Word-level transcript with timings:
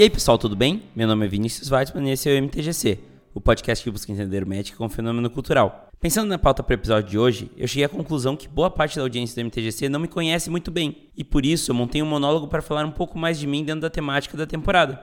E 0.00 0.02
aí 0.02 0.08
pessoal, 0.08 0.38
tudo 0.38 0.56
bem? 0.56 0.84
Meu 0.96 1.06
nome 1.06 1.26
é 1.26 1.28
Vinícius 1.28 1.70
Weissman 1.70 2.08
e 2.08 2.12
esse 2.12 2.26
é 2.26 2.32
o 2.32 2.42
MTGC, 2.42 2.98
o 3.34 3.38
podcast 3.38 3.84
que 3.84 3.90
busca 3.90 4.10
entender 4.10 4.42
o 4.42 4.48
Magic 4.48 4.74
como 4.74 4.88
fenômeno 4.88 5.28
cultural. 5.28 5.90
Pensando 6.00 6.26
na 6.26 6.38
pauta 6.38 6.62
para 6.62 6.72
o 6.72 6.74
episódio 6.74 7.10
de 7.10 7.18
hoje, 7.18 7.50
eu 7.54 7.68
cheguei 7.68 7.84
à 7.84 7.88
conclusão 7.90 8.34
que 8.34 8.48
boa 8.48 8.70
parte 8.70 8.96
da 8.96 9.02
audiência 9.02 9.34
do 9.34 9.46
MTGC 9.46 9.90
não 9.90 10.00
me 10.00 10.08
conhece 10.08 10.48
muito 10.48 10.70
bem, 10.70 11.10
e 11.14 11.22
por 11.22 11.44
isso 11.44 11.70
eu 11.70 11.74
montei 11.74 12.02
um 12.02 12.06
monólogo 12.06 12.48
para 12.48 12.62
falar 12.62 12.86
um 12.86 12.90
pouco 12.90 13.18
mais 13.18 13.38
de 13.38 13.46
mim 13.46 13.62
dentro 13.62 13.82
da 13.82 13.90
temática 13.90 14.38
da 14.38 14.46
temporada, 14.46 14.98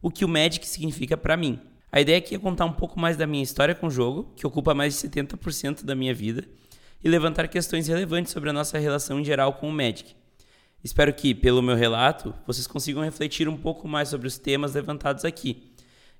o 0.00 0.12
que 0.12 0.24
o 0.24 0.28
Magic 0.28 0.64
significa 0.64 1.16
para 1.16 1.36
mim. 1.36 1.58
A 1.90 2.00
ideia 2.00 2.18
aqui 2.18 2.36
é 2.36 2.38
contar 2.38 2.66
um 2.66 2.72
pouco 2.72 3.00
mais 3.00 3.16
da 3.16 3.26
minha 3.26 3.42
história 3.42 3.74
com 3.74 3.88
o 3.88 3.90
jogo, 3.90 4.32
que 4.36 4.46
ocupa 4.46 4.72
mais 4.72 4.94
de 4.94 5.08
70% 5.08 5.84
da 5.84 5.96
minha 5.96 6.14
vida, 6.14 6.44
e 7.02 7.08
levantar 7.08 7.48
questões 7.48 7.88
relevantes 7.88 8.30
sobre 8.30 8.50
a 8.50 8.52
nossa 8.52 8.78
relação 8.78 9.18
em 9.18 9.24
geral 9.24 9.54
com 9.54 9.68
o 9.68 9.72
Magic. 9.72 10.14
Espero 10.82 11.12
que, 11.12 11.34
pelo 11.34 11.62
meu 11.62 11.74
relato, 11.74 12.34
vocês 12.46 12.66
consigam 12.66 13.02
refletir 13.02 13.48
um 13.48 13.56
pouco 13.56 13.88
mais 13.88 14.08
sobre 14.08 14.28
os 14.28 14.38
temas 14.38 14.74
levantados 14.74 15.24
aqui. 15.24 15.72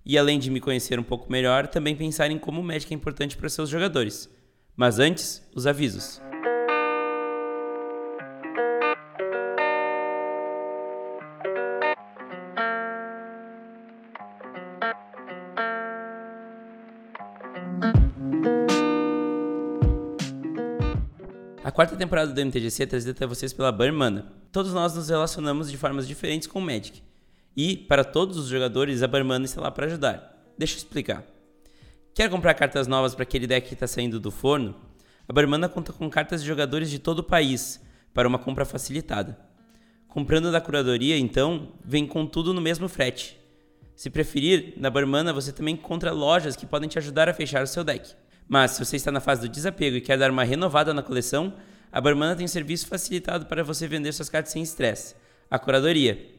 E 0.04 0.16
além 0.16 0.38
de 0.38 0.50
me 0.50 0.60
conhecer 0.60 0.98
um 0.98 1.02
pouco 1.02 1.30
melhor, 1.30 1.66
também 1.66 1.96
pensar 1.96 2.30
em 2.30 2.38
como 2.38 2.60
o 2.60 2.64
Magic 2.64 2.92
é 2.92 2.96
importante 2.96 3.36
para 3.36 3.48
seus 3.48 3.68
jogadores. 3.68 4.28
Mas 4.76 4.98
antes, 4.98 5.42
os 5.54 5.66
avisos. 5.66 6.20
A 21.64 21.70
quarta 21.72 21.96
temporada 21.96 22.32
do 22.32 22.40
MTGC 22.40 22.84
é 22.84 22.86
trazida 22.86 23.10
até 23.10 23.26
vocês 23.26 23.52
pela 23.52 23.72
Barmana. 23.72 24.45
Todos 24.56 24.72
nós 24.72 24.94
nos 24.94 25.10
relacionamos 25.10 25.70
de 25.70 25.76
formas 25.76 26.08
diferentes 26.08 26.48
com 26.48 26.60
o 26.60 26.62
Magic. 26.62 27.02
E, 27.54 27.76
para 27.76 28.02
todos 28.02 28.38
os 28.38 28.48
jogadores, 28.48 29.02
a 29.02 29.06
Barmana 29.06 29.44
está 29.44 29.60
lá 29.60 29.70
para 29.70 29.84
ajudar. 29.84 30.34
Deixa 30.56 30.72
eu 30.72 30.78
explicar. 30.78 31.26
Quer 32.14 32.30
comprar 32.30 32.54
cartas 32.54 32.86
novas 32.86 33.14
para 33.14 33.24
aquele 33.24 33.46
deck 33.46 33.68
que 33.68 33.74
está 33.74 33.86
saindo 33.86 34.18
do 34.18 34.30
forno? 34.30 34.74
A 35.28 35.32
Barmana 35.34 35.68
conta 35.68 35.92
com 35.92 36.08
cartas 36.08 36.40
de 36.40 36.48
jogadores 36.48 36.88
de 36.88 36.98
todo 36.98 37.18
o 37.18 37.22
país, 37.22 37.82
para 38.14 38.26
uma 38.26 38.38
compra 38.38 38.64
facilitada. 38.64 39.38
Comprando 40.08 40.50
da 40.50 40.58
curadoria, 40.58 41.18
então, 41.18 41.74
vem 41.84 42.06
com 42.06 42.24
tudo 42.24 42.54
no 42.54 42.60
mesmo 42.62 42.88
frete. 42.88 43.38
Se 43.94 44.08
preferir, 44.08 44.72
na 44.78 44.88
Barmana 44.88 45.34
você 45.34 45.52
também 45.52 45.74
encontra 45.74 46.12
lojas 46.12 46.56
que 46.56 46.64
podem 46.64 46.88
te 46.88 46.98
ajudar 46.98 47.28
a 47.28 47.34
fechar 47.34 47.62
o 47.62 47.66
seu 47.66 47.84
deck. 47.84 48.14
Mas 48.48 48.70
se 48.70 48.82
você 48.82 48.96
está 48.96 49.12
na 49.12 49.20
fase 49.20 49.42
do 49.42 49.50
desapego 49.50 49.96
e 49.98 50.00
quer 50.00 50.16
dar 50.16 50.30
uma 50.30 50.44
renovada 50.44 50.94
na 50.94 51.02
coleção, 51.02 51.52
a 51.96 52.00
Barmana 52.02 52.36
tem 52.36 52.44
um 52.44 52.48
serviço 52.48 52.86
facilitado 52.86 53.46
para 53.46 53.64
você 53.64 53.88
vender 53.88 54.12
suas 54.12 54.28
cartas 54.28 54.52
sem 54.52 54.62
estresse, 54.62 55.14
a 55.50 55.58
curadoria. 55.58 56.30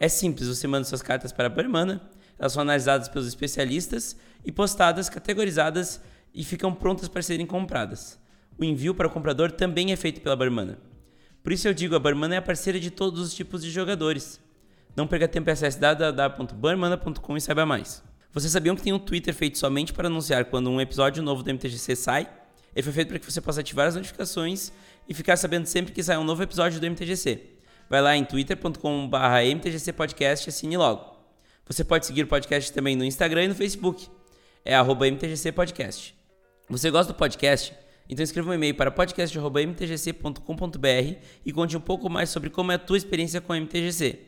É 0.00 0.08
simples, 0.08 0.48
você 0.48 0.66
manda 0.66 0.82
suas 0.82 1.00
cartas 1.00 1.30
para 1.30 1.46
a 1.46 1.48
Barmana, 1.48 2.10
elas 2.36 2.54
são 2.54 2.62
analisadas 2.62 3.06
pelos 3.08 3.28
especialistas 3.28 4.16
e 4.44 4.50
postadas, 4.50 5.08
categorizadas 5.08 6.00
e 6.34 6.42
ficam 6.42 6.74
prontas 6.74 7.08
para 7.08 7.22
serem 7.22 7.46
compradas. 7.46 8.18
O 8.58 8.64
envio 8.64 8.96
para 8.96 9.06
o 9.06 9.10
comprador 9.10 9.52
também 9.52 9.92
é 9.92 9.96
feito 9.96 10.20
pela 10.20 10.34
Barmana. 10.34 10.76
Por 11.40 11.52
isso 11.52 11.68
eu 11.68 11.72
digo, 11.72 11.94
a 11.94 12.00
Barmana 12.00 12.34
é 12.34 12.38
a 12.38 12.42
parceira 12.42 12.80
de 12.80 12.90
todos 12.90 13.20
os 13.20 13.32
tipos 13.32 13.62
de 13.62 13.70
jogadores. 13.70 14.40
Não 14.96 15.06
perca 15.06 15.28
tempo 15.28 15.48
e 15.48 15.52
acesse 15.52 15.78
www.barmana.com 15.78 17.36
e 17.36 17.40
saiba 17.40 17.64
mais. 17.64 18.02
Vocês 18.32 18.50
sabiam 18.50 18.74
que 18.74 18.82
tem 18.82 18.92
um 18.92 18.98
Twitter 18.98 19.32
feito 19.32 19.56
somente 19.56 19.92
para 19.92 20.08
anunciar 20.08 20.46
quando 20.46 20.68
um 20.68 20.80
episódio 20.80 21.22
novo 21.22 21.44
do 21.44 21.50
MTGC 21.54 21.94
sai? 21.94 22.28
Ele 22.76 22.82
foi 22.82 22.92
feito 22.92 23.08
para 23.08 23.18
que 23.18 23.24
você 23.24 23.40
possa 23.40 23.62
ativar 23.62 23.86
as 23.86 23.94
notificações 23.94 24.70
e 25.08 25.14
ficar 25.14 25.38
sabendo 25.38 25.64
sempre 25.64 25.94
que 25.94 26.02
sai 26.02 26.18
um 26.18 26.24
novo 26.24 26.42
episódio 26.42 26.78
do 26.78 26.84
MTGC. 26.84 27.40
Vai 27.88 28.02
lá 28.02 28.14
em 28.14 28.22
twitter.com.br 28.22 29.16
mtgcpodcast 29.50 30.46
e 30.46 30.50
assine 30.50 30.76
logo. 30.76 31.16
Você 31.66 31.82
pode 31.82 32.04
seguir 32.04 32.24
o 32.24 32.26
podcast 32.26 32.70
também 32.70 32.94
no 32.94 33.02
Instagram 33.02 33.44
e 33.44 33.48
no 33.48 33.54
Facebook. 33.54 34.06
É 34.62 34.74
arroba 34.74 35.06
mtgcpodcast. 35.06 36.14
Você 36.68 36.90
gosta 36.90 37.14
do 37.14 37.16
podcast? 37.16 37.72
Então 38.10 38.22
escreva 38.22 38.50
um 38.50 38.54
e-mail 38.54 38.74
para 38.74 38.90
podcast.mtgc.com.br 38.90 41.14
e 41.46 41.52
conte 41.52 41.78
um 41.78 41.80
pouco 41.80 42.10
mais 42.10 42.28
sobre 42.28 42.50
como 42.50 42.72
é 42.72 42.74
a 42.74 42.78
tua 42.78 42.98
experiência 42.98 43.40
com 43.40 43.54
o 43.54 43.56
MTGC. 43.56 44.20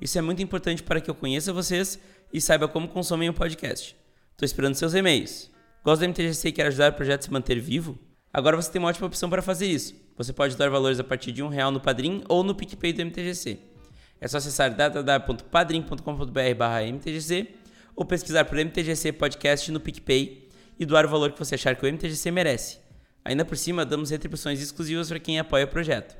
Isso 0.00 0.18
é 0.18 0.20
muito 0.20 0.42
importante 0.42 0.82
para 0.82 1.00
que 1.00 1.08
eu 1.08 1.14
conheça 1.14 1.52
vocês 1.52 1.96
e 2.32 2.40
saiba 2.40 2.66
como 2.66 2.88
consomem 2.88 3.28
o 3.28 3.34
podcast. 3.34 3.96
Estou 4.32 4.44
esperando 4.44 4.74
seus 4.74 4.94
e-mails. 4.94 5.56
Gosta 5.84 6.04
do 6.04 6.10
MTGC 6.10 6.48
e 6.48 6.52
quer 6.52 6.66
ajudar 6.66 6.92
o 6.92 6.94
projeto 6.94 7.20
a 7.20 7.24
se 7.24 7.32
manter 7.32 7.60
vivo? 7.60 7.98
Agora 8.32 8.56
você 8.56 8.70
tem 8.70 8.78
uma 8.78 8.88
ótima 8.88 9.06
opção 9.06 9.30
para 9.30 9.40
fazer 9.40 9.66
isso. 9.66 9.94
Você 10.16 10.32
pode 10.32 10.56
dar 10.56 10.68
valores 10.68 10.98
a 11.00 11.04
partir 11.04 11.32
de 11.32 11.42
um 11.42 11.48
real 11.48 11.70
no 11.70 11.80
Padrim 11.80 12.22
ou 12.28 12.42
no 12.42 12.54
PicPay 12.54 12.92
do 12.92 13.02
MTGC. 13.02 13.58
É 14.20 14.26
só 14.26 14.38
acessar 14.38 14.74
www.padrim.com.br 14.74 16.40
mtgc 16.92 17.54
ou 17.94 18.04
pesquisar 18.04 18.44
por 18.44 18.58
MTGC 18.58 19.12
Podcast 19.12 19.70
no 19.70 19.80
PicPay 19.80 20.48
e 20.78 20.84
doar 20.84 21.06
o 21.06 21.08
valor 21.08 21.32
que 21.32 21.38
você 21.38 21.54
achar 21.54 21.74
que 21.76 21.86
o 21.86 21.88
MTGC 21.88 22.30
merece. 22.30 22.78
Ainda 23.24 23.44
por 23.44 23.56
cima, 23.56 23.84
damos 23.84 24.10
retribuições 24.10 24.60
exclusivas 24.60 25.08
para 25.08 25.20
quem 25.20 25.38
apoia 25.38 25.64
o 25.64 25.68
projeto. 25.68 26.16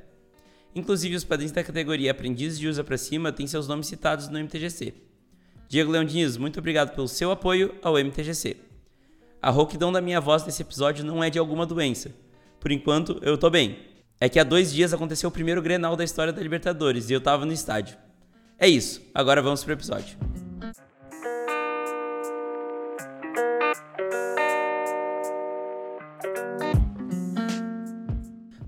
Inclusive, 0.74 1.16
os 1.16 1.24
padrinhos 1.24 1.52
da 1.52 1.64
categoria 1.64 2.10
Aprendiz 2.10 2.58
de 2.58 2.68
Usa 2.68 2.84
para 2.84 2.98
Cima 2.98 3.32
têm 3.32 3.46
seus 3.46 3.66
nomes 3.66 3.86
citados 3.86 4.28
no 4.28 4.38
MTGC. 4.38 4.94
Diego 5.68 5.90
Leão 5.90 6.04
Diniz, 6.04 6.36
muito 6.36 6.58
obrigado 6.58 6.94
pelo 6.94 7.08
seu 7.08 7.30
apoio 7.30 7.74
ao 7.82 7.98
MTGC. 7.98 8.67
A 9.40 9.50
rouquidão 9.50 9.92
da 9.92 10.00
minha 10.00 10.20
voz 10.20 10.44
nesse 10.44 10.62
episódio 10.62 11.04
não 11.04 11.22
é 11.22 11.30
de 11.30 11.38
alguma 11.38 11.64
doença. 11.64 12.10
Por 12.58 12.72
enquanto, 12.72 13.20
eu 13.22 13.38
tô 13.38 13.48
bem. 13.48 13.78
É 14.20 14.28
que 14.28 14.40
há 14.40 14.42
dois 14.42 14.72
dias 14.72 14.92
aconteceu 14.92 15.28
o 15.28 15.32
primeiro 15.32 15.62
Grenal 15.62 15.94
da 15.94 16.02
história 16.02 16.32
da 16.32 16.42
Libertadores 16.42 17.08
e 17.08 17.12
eu 17.12 17.20
tava 17.20 17.46
no 17.46 17.52
estádio. 17.52 17.96
É 18.58 18.68
isso, 18.68 19.00
agora 19.14 19.40
vamos 19.40 19.62
pro 19.62 19.72
episódio. 19.72 20.18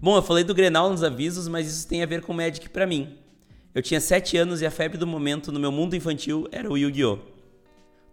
Bom, 0.01 0.17
eu 0.17 0.23
falei 0.23 0.45
do 0.45 0.55
Grenal 0.55 0.89
nos 0.89 1.03
avisos, 1.03 1.49
mas 1.49 1.67
isso 1.67 1.89
tem 1.89 2.01
a 2.05 2.07
ver 2.07 2.23
com 2.23 2.33
Magic 2.33 2.69
para 2.69 2.87
mim. 2.87 3.19
Eu 3.75 3.83
tinha 3.83 4.01
7 4.01 4.37
anos 4.37 4.63
e 4.63 4.67
a 4.67 4.71
febre 4.71 4.97
do 4.97 5.07
momento 5.07 5.51
no 5.51 5.59
meu 5.59 5.73
mundo 5.73 5.97
infantil 5.97 6.47
era 6.53 6.71
o 6.71 6.79
Yu-Gi-Oh! 6.79 7.30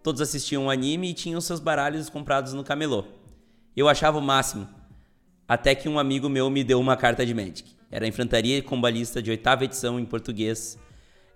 Todos 0.08 0.22
assistiam 0.22 0.64
o 0.64 0.70
anime 0.70 1.10
e 1.10 1.12
tinham 1.12 1.38
seus 1.38 1.60
baralhos 1.60 2.08
comprados 2.08 2.54
no 2.54 2.64
camelô. 2.64 3.04
Eu 3.76 3.90
achava 3.90 4.16
o 4.16 4.22
máximo. 4.22 4.66
Até 5.46 5.74
que 5.74 5.86
um 5.86 5.98
amigo 5.98 6.30
meu 6.30 6.48
me 6.48 6.64
deu 6.64 6.80
uma 6.80 6.96
carta 6.96 7.26
de 7.26 7.34
Magic. 7.34 7.76
Era 7.90 8.06
a 8.06 8.08
Enfrentaria 8.08 8.62
Combalista 8.62 9.20
de 9.20 9.28
oitava 9.28 9.64
edição 9.64 10.00
em 10.00 10.06
português. 10.06 10.78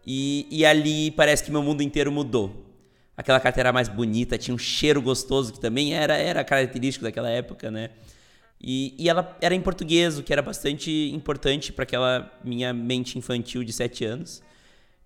E, 0.06 0.46
e 0.50 0.64
ali 0.64 1.10
parece 1.10 1.44
que 1.44 1.50
meu 1.50 1.62
mundo 1.62 1.82
inteiro 1.82 2.10
mudou. 2.10 2.64
Aquela 3.14 3.38
carta 3.38 3.60
era 3.60 3.74
mais 3.74 3.90
bonita, 3.90 4.38
tinha 4.38 4.54
um 4.54 4.58
cheiro 4.58 5.02
gostoso, 5.02 5.52
que 5.52 5.60
também 5.60 5.92
era, 5.92 6.16
era 6.16 6.42
característico 6.42 7.04
daquela 7.04 7.28
época, 7.28 7.70
né? 7.70 7.90
E, 8.58 8.94
e 8.98 9.06
ela 9.06 9.36
era 9.42 9.54
em 9.54 9.60
português, 9.60 10.18
o 10.18 10.22
que 10.22 10.32
era 10.32 10.40
bastante 10.40 11.10
importante 11.12 11.74
para 11.74 11.82
aquela 11.82 12.32
minha 12.42 12.72
mente 12.72 13.18
infantil 13.18 13.64
de 13.64 13.72
7 13.74 14.02
anos. 14.06 14.42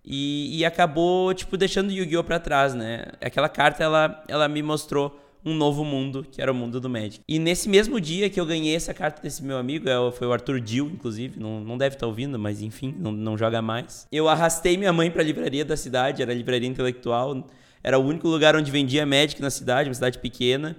E, 0.06 0.58
e 0.58 0.64
acabou, 0.64 1.34
tipo, 1.34 1.56
deixando 1.56 1.90
Yu-Gi-Oh! 1.90 2.22
pra 2.22 2.38
trás, 2.38 2.74
né? 2.74 3.06
Aquela 3.20 3.48
carta, 3.48 3.82
ela, 3.82 4.24
ela 4.28 4.48
me 4.48 4.62
mostrou 4.62 5.20
um 5.44 5.54
novo 5.54 5.84
mundo, 5.84 6.26
que 6.28 6.42
era 6.42 6.50
o 6.50 6.54
mundo 6.54 6.80
do 6.80 6.90
Magic. 6.90 7.20
E 7.28 7.38
nesse 7.38 7.68
mesmo 7.68 8.00
dia 8.00 8.28
que 8.28 8.38
eu 8.38 8.44
ganhei 8.44 8.74
essa 8.74 8.92
carta 8.92 9.22
desse 9.22 9.44
meu 9.44 9.56
amigo, 9.56 9.88
é 9.88 10.10
foi 10.10 10.26
o 10.26 10.32
Arthur 10.32 10.60
Dill, 10.60 10.86
inclusive, 10.88 11.38
não, 11.38 11.60
não 11.60 11.78
deve 11.78 11.94
estar 11.94 12.00
tá 12.00 12.06
ouvindo, 12.08 12.36
mas 12.36 12.60
enfim, 12.60 12.94
não, 12.98 13.12
não 13.12 13.38
joga 13.38 13.62
mais. 13.62 14.08
Eu 14.10 14.28
arrastei 14.28 14.76
minha 14.76 14.92
mãe 14.92 15.08
pra 15.08 15.22
livraria 15.22 15.64
da 15.64 15.76
cidade, 15.76 16.20
era 16.20 16.32
a 16.32 16.34
livraria 16.34 16.68
intelectual, 16.68 17.46
era 17.82 17.96
o 17.96 18.04
único 18.04 18.26
lugar 18.26 18.56
onde 18.56 18.72
vendia 18.72 19.06
Magic 19.06 19.40
na 19.40 19.50
cidade, 19.50 19.88
uma 19.88 19.94
cidade 19.94 20.18
pequena. 20.18 20.76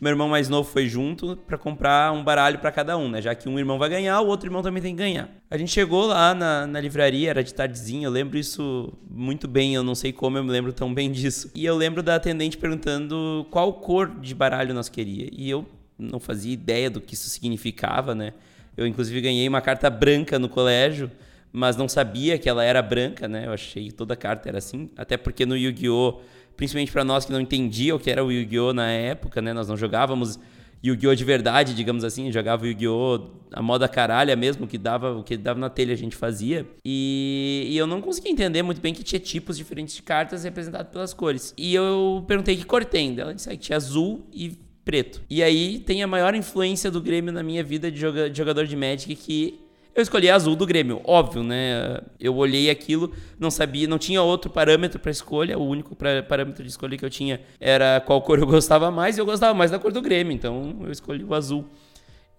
Meu 0.00 0.12
irmão 0.12 0.30
mais 0.30 0.48
novo 0.48 0.66
foi 0.66 0.88
junto 0.88 1.36
para 1.36 1.58
comprar 1.58 2.10
um 2.12 2.24
baralho 2.24 2.58
para 2.58 2.72
cada 2.72 2.96
um, 2.96 3.06
né? 3.06 3.20
Já 3.20 3.34
que 3.34 3.46
um 3.50 3.58
irmão 3.58 3.78
vai 3.78 3.90
ganhar, 3.90 4.18
o 4.22 4.28
outro 4.28 4.46
irmão 4.46 4.62
também 4.62 4.82
tem 4.82 4.94
que 4.94 4.98
ganhar. 4.98 5.28
A 5.50 5.58
gente 5.58 5.70
chegou 5.70 6.06
lá 6.06 6.34
na, 6.34 6.66
na 6.66 6.80
livraria, 6.80 7.28
era 7.28 7.44
de 7.44 7.52
tardezinha, 7.52 8.06
eu 8.06 8.10
lembro 8.10 8.38
isso 8.38 8.94
muito 9.10 9.46
bem, 9.46 9.74
eu 9.74 9.82
não 9.82 9.94
sei 9.94 10.10
como 10.10 10.38
eu 10.38 10.44
me 10.44 10.50
lembro 10.50 10.72
tão 10.72 10.94
bem 10.94 11.12
disso. 11.12 11.50
E 11.54 11.66
eu 11.66 11.76
lembro 11.76 12.02
da 12.02 12.14
atendente 12.14 12.56
perguntando 12.56 13.46
qual 13.50 13.74
cor 13.74 14.08
de 14.08 14.34
baralho 14.34 14.72
nós 14.72 14.88
queria. 14.88 15.28
E 15.30 15.50
eu 15.50 15.66
não 15.98 16.18
fazia 16.18 16.54
ideia 16.54 16.88
do 16.88 16.98
que 16.98 17.12
isso 17.12 17.28
significava, 17.28 18.14
né? 18.14 18.32
Eu 18.74 18.86
inclusive 18.86 19.20
ganhei 19.20 19.46
uma 19.46 19.60
carta 19.60 19.90
branca 19.90 20.38
no 20.38 20.48
colégio, 20.48 21.10
mas 21.52 21.76
não 21.76 21.88
sabia 21.90 22.38
que 22.38 22.48
ela 22.48 22.64
era 22.64 22.80
branca, 22.80 23.28
né? 23.28 23.46
Eu 23.46 23.52
achei 23.52 23.88
que 23.88 23.92
toda 23.92 24.16
carta 24.16 24.48
era 24.48 24.56
assim, 24.56 24.88
até 24.96 25.18
porque 25.18 25.44
no 25.44 25.58
Yu-Gi-Oh! 25.58 26.20
Principalmente 26.60 26.92
para 26.92 27.02
nós 27.02 27.24
que 27.24 27.32
não 27.32 27.40
entendia 27.40 27.96
o 27.96 27.98
que 27.98 28.10
era 28.10 28.22
o 28.22 28.30
Yu-Gi-Oh 28.30 28.74
na 28.74 28.90
época, 28.90 29.40
né? 29.40 29.50
Nós 29.54 29.66
não 29.66 29.78
jogávamos 29.78 30.38
Yu-Gi-Oh 30.84 31.14
de 31.14 31.24
verdade, 31.24 31.72
digamos 31.72 32.04
assim, 32.04 32.30
jogava 32.30 32.66
Yu-Gi-Oh 32.66 33.30
a 33.50 33.62
moda 33.62 33.88
caralha 33.88 34.36
mesmo, 34.36 34.66
que 34.66 34.76
dava, 34.76 35.16
o 35.16 35.24
que 35.24 35.38
dava 35.38 35.58
na 35.58 35.70
telha 35.70 35.94
a 35.94 35.96
gente 35.96 36.14
fazia. 36.14 36.66
E, 36.84 37.66
e 37.66 37.78
eu 37.78 37.86
não 37.86 38.02
conseguia 38.02 38.30
entender 38.30 38.62
muito 38.62 38.78
bem 38.78 38.92
que 38.92 39.02
tinha 39.02 39.18
tipos 39.18 39.56
diferentes 39.56 39.94
de 39.94 40.02
cartas 40.02 40.44
representadas 40.44 40.92
pelas 40.92 41.14
cores. 41.14 41.54
E 41.56 41.74
eu 41.74 42.22
perguntei 42.28 42.54
que 42.54 42.66
cor 42.66 42.84
tem, 42.84 43.18
ela 43.18 43.34
disse 43.34 43.48
que 43.48 43.56
tinha 43.56 43.76
azul 43.76 44.26
e 44.30 44.58
preto. 44.84 45.22
E 45.30 45.42
aí 45.42 45.78
tem 45.78 46.02
a 46.02 46.06
maior 46.06 46.34
influência 46.34 46.90
do 46.90 47.00
Grêmio 47.00 47.32
na 47.32 47.42
minha 47.42 47.64
vida 47.64 47.90
de 47.90 47.98
jogador 47.98 48.66
de 48.66 48.76
Magic 48.76 49.16
que 49.16 49.58
Eu 49.94 50.02
escolhi 50.02 50.30
azul 50.30 50.54
do 50.54 50.64
Grêmio, 50.64 51.00
óbvio, 51.04 51.42
né? 51.42 52.00
Eu 52.18 52.36
olhei 52.36 52.70
aquilo, 52.70 53.12
não 53.38 53.50
sabia, 53.50 53.88
não 53.88 53.98
tinha 53.98 54.22
outro 54.22 54.50
parâmetro 54.50 55.00
para 55.00 55.10
escolha, 55.10 55.58
o 55.58 55.66
único 55.66 55.96
pra, 55.96 56.22
parâmetro 56.22 56.62
de 56.62 56.70
escolha 56.70 56.96
que 56.96 57.04
eu 57.04 57.10
tinha 57.10 57.40
era 57.60 58.00
qual 58.00 58.22
cor 58.22 58.38
eu 58.38 58.46
gostava 58.48 58.90
mais, 58.90 59.16
e 59.16 59.20
eu 59.20 59.26
gostava 59.26 59.52
mais 59.52 59.70
da 59.70 59.78
cor 59.78 59.92
do 59.92 60.00
Grêmio, 60.00 60.32
então 60.32 60.76
eu 60.82 60.92
escolhi 60.92 61.24
o 61.24 61.34
azul. 61.34 61.68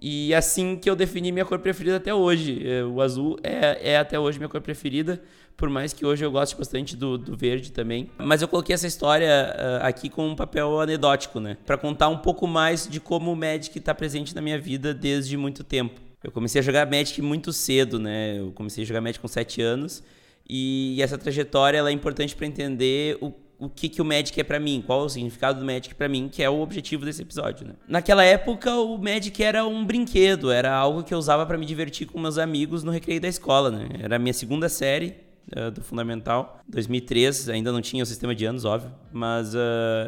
E 0.01 0.33
assim 0.33 0.75
que 0.75 0.89
eu 0.89 0.95
defini 0.95 1.31
minha 1.31 1.45
cor 1.45 1.59
preferida 1.59 1.97
até 1.97 2.11
hoje. 2.11 2.67
É, 2.67 2.83
o 2.83 2.99
azul 3.01 3.37
é, 3.43 3.91
é 3.91 3.97
até 3.97 4.19
hoje 4.19 4.39
minha 4.39 4.49
cor 4.49 4.59
preferida, 4.59 5.21
por 5.55 5.69
mais 5.69 5.93
que 5.93 6.03
hoje 6.03 6.25
eu 6.25 6.31
goste 6.31 6.55
bastante 6.55 6.95
do, 6.97 7.19
do 7.19 7.37
verde 7.37 7.71
também. 7.71 8.09
Mas 8.17 8.41
eu 8.41 8.47
coloquei 8.47 8.73
essa 8.73 8.87
história 8.87 9.29
uh, 9.29 9.85
aqui 9.85 10.09
com 10.09 10.27
um 10.27 10.35
papel 10.35 10.81
anedótico, 10.81 11.39
né? 11.39 11.55
Para 11.67 11.77
contar 11.77 12.07
um 12.07 12.17
pouco 12.17 12.47
mais 12.47 12.87
de 12.87 12.99
como 12.99 13.31
o 13.31 13.35
Magic 13.35 13.77
está 13.77 13.93
presente 13.93 14.33
na 14.33 14.41
minha 14.41 14.57
vida 14.57 14.91
desde 14.91 15.37
muito 15.37 15.63
tempo. 15.63 16.10
Eu 16.23 16.31
comecei 16.31 16.59
a 16.59 16.63
jogar 16.63 16.89
Magic 16.89 17.21
muito 17.21 17.51
cedo, 17.51 17.99
né? 17.99 18.39
Eu 18.39 18.51
comecei 18.51 18.83
a 18.83 18.87
jogar 18.87 19.01
Magic 19.01 19.19
com 19.19 19.27
7 19.27 19.61
anos. 19.61 20.03
E 20.47 21.01
essa 21.01 21.17
trajetória 21.17 21.77
ela 21.77 21.89
é 21.89 21.93
importante 21.93 22.35
para 22.35 22.45
entender 22.45 23.17
o, 23.21 23.33
o 23.57 23.69
que, 23.69 23.87
que 23.87 24.01
o 24.01 24.05
Magic 24.05 24.39
é 24.39 24.43
para 24.43 24.59
mim, 24.59 24.83
qual 24.85 25.01
é 25.01 25.05
o 25.05 25.09
significado 25.09 25.59
do 25.59 25.65
Magic 25.65 25.95
para 25.95 26.09
mim, 26.09 26.29
que 26.31 26.43
é 26.43 26.49
o 26.49 26.59
objetivo 26.59 27.05
desse 27.05 27.21
episódio, 27.21 27.67
né? 27.67 27.73
Naquela 27.87 28.23
época, 28.23 28.75
o 28.75 28.97
Magic 28.97 29.41
era 29.41 29.65
um 29.65 29.85
brinquedo, 29.85 30.51
era 30.51 30.73
algo 30.73 31.03
que 31.03 31.13
eu 31.13 31.17
usava 31.17 31.45
para 31.45 31.57
me 31.57 31.65
divertir 31.65 32.07
com 32.07 32.19
meus 32.19 32.37
amigos 32.37 32.83
no 32.83 32.91
recreio 32.91 33.21
da 33.21 33.27
escola, 33.27 33.71
né? 33.71 33.87
Era 33.99 34.17
a 34.17 34.19
minha 34.19 34.33
segunda 34.33 34.67
série, 34.67 35.15
uh, 35.55 35.71
do 35.71 35.81
Fundamental. 35.81 36.59
2003, 36.67 37.49
ainda 37.49 37.71
não 37.71 37.81
tinha 37.81 38.03
o 38.03 38.05
sistema 38.05 38.33
de 38.33 38.45
anos, 38.45 38.65
óbvio, 38.65 38.91
mas 39.11 39.53
uh, 39.53 39.57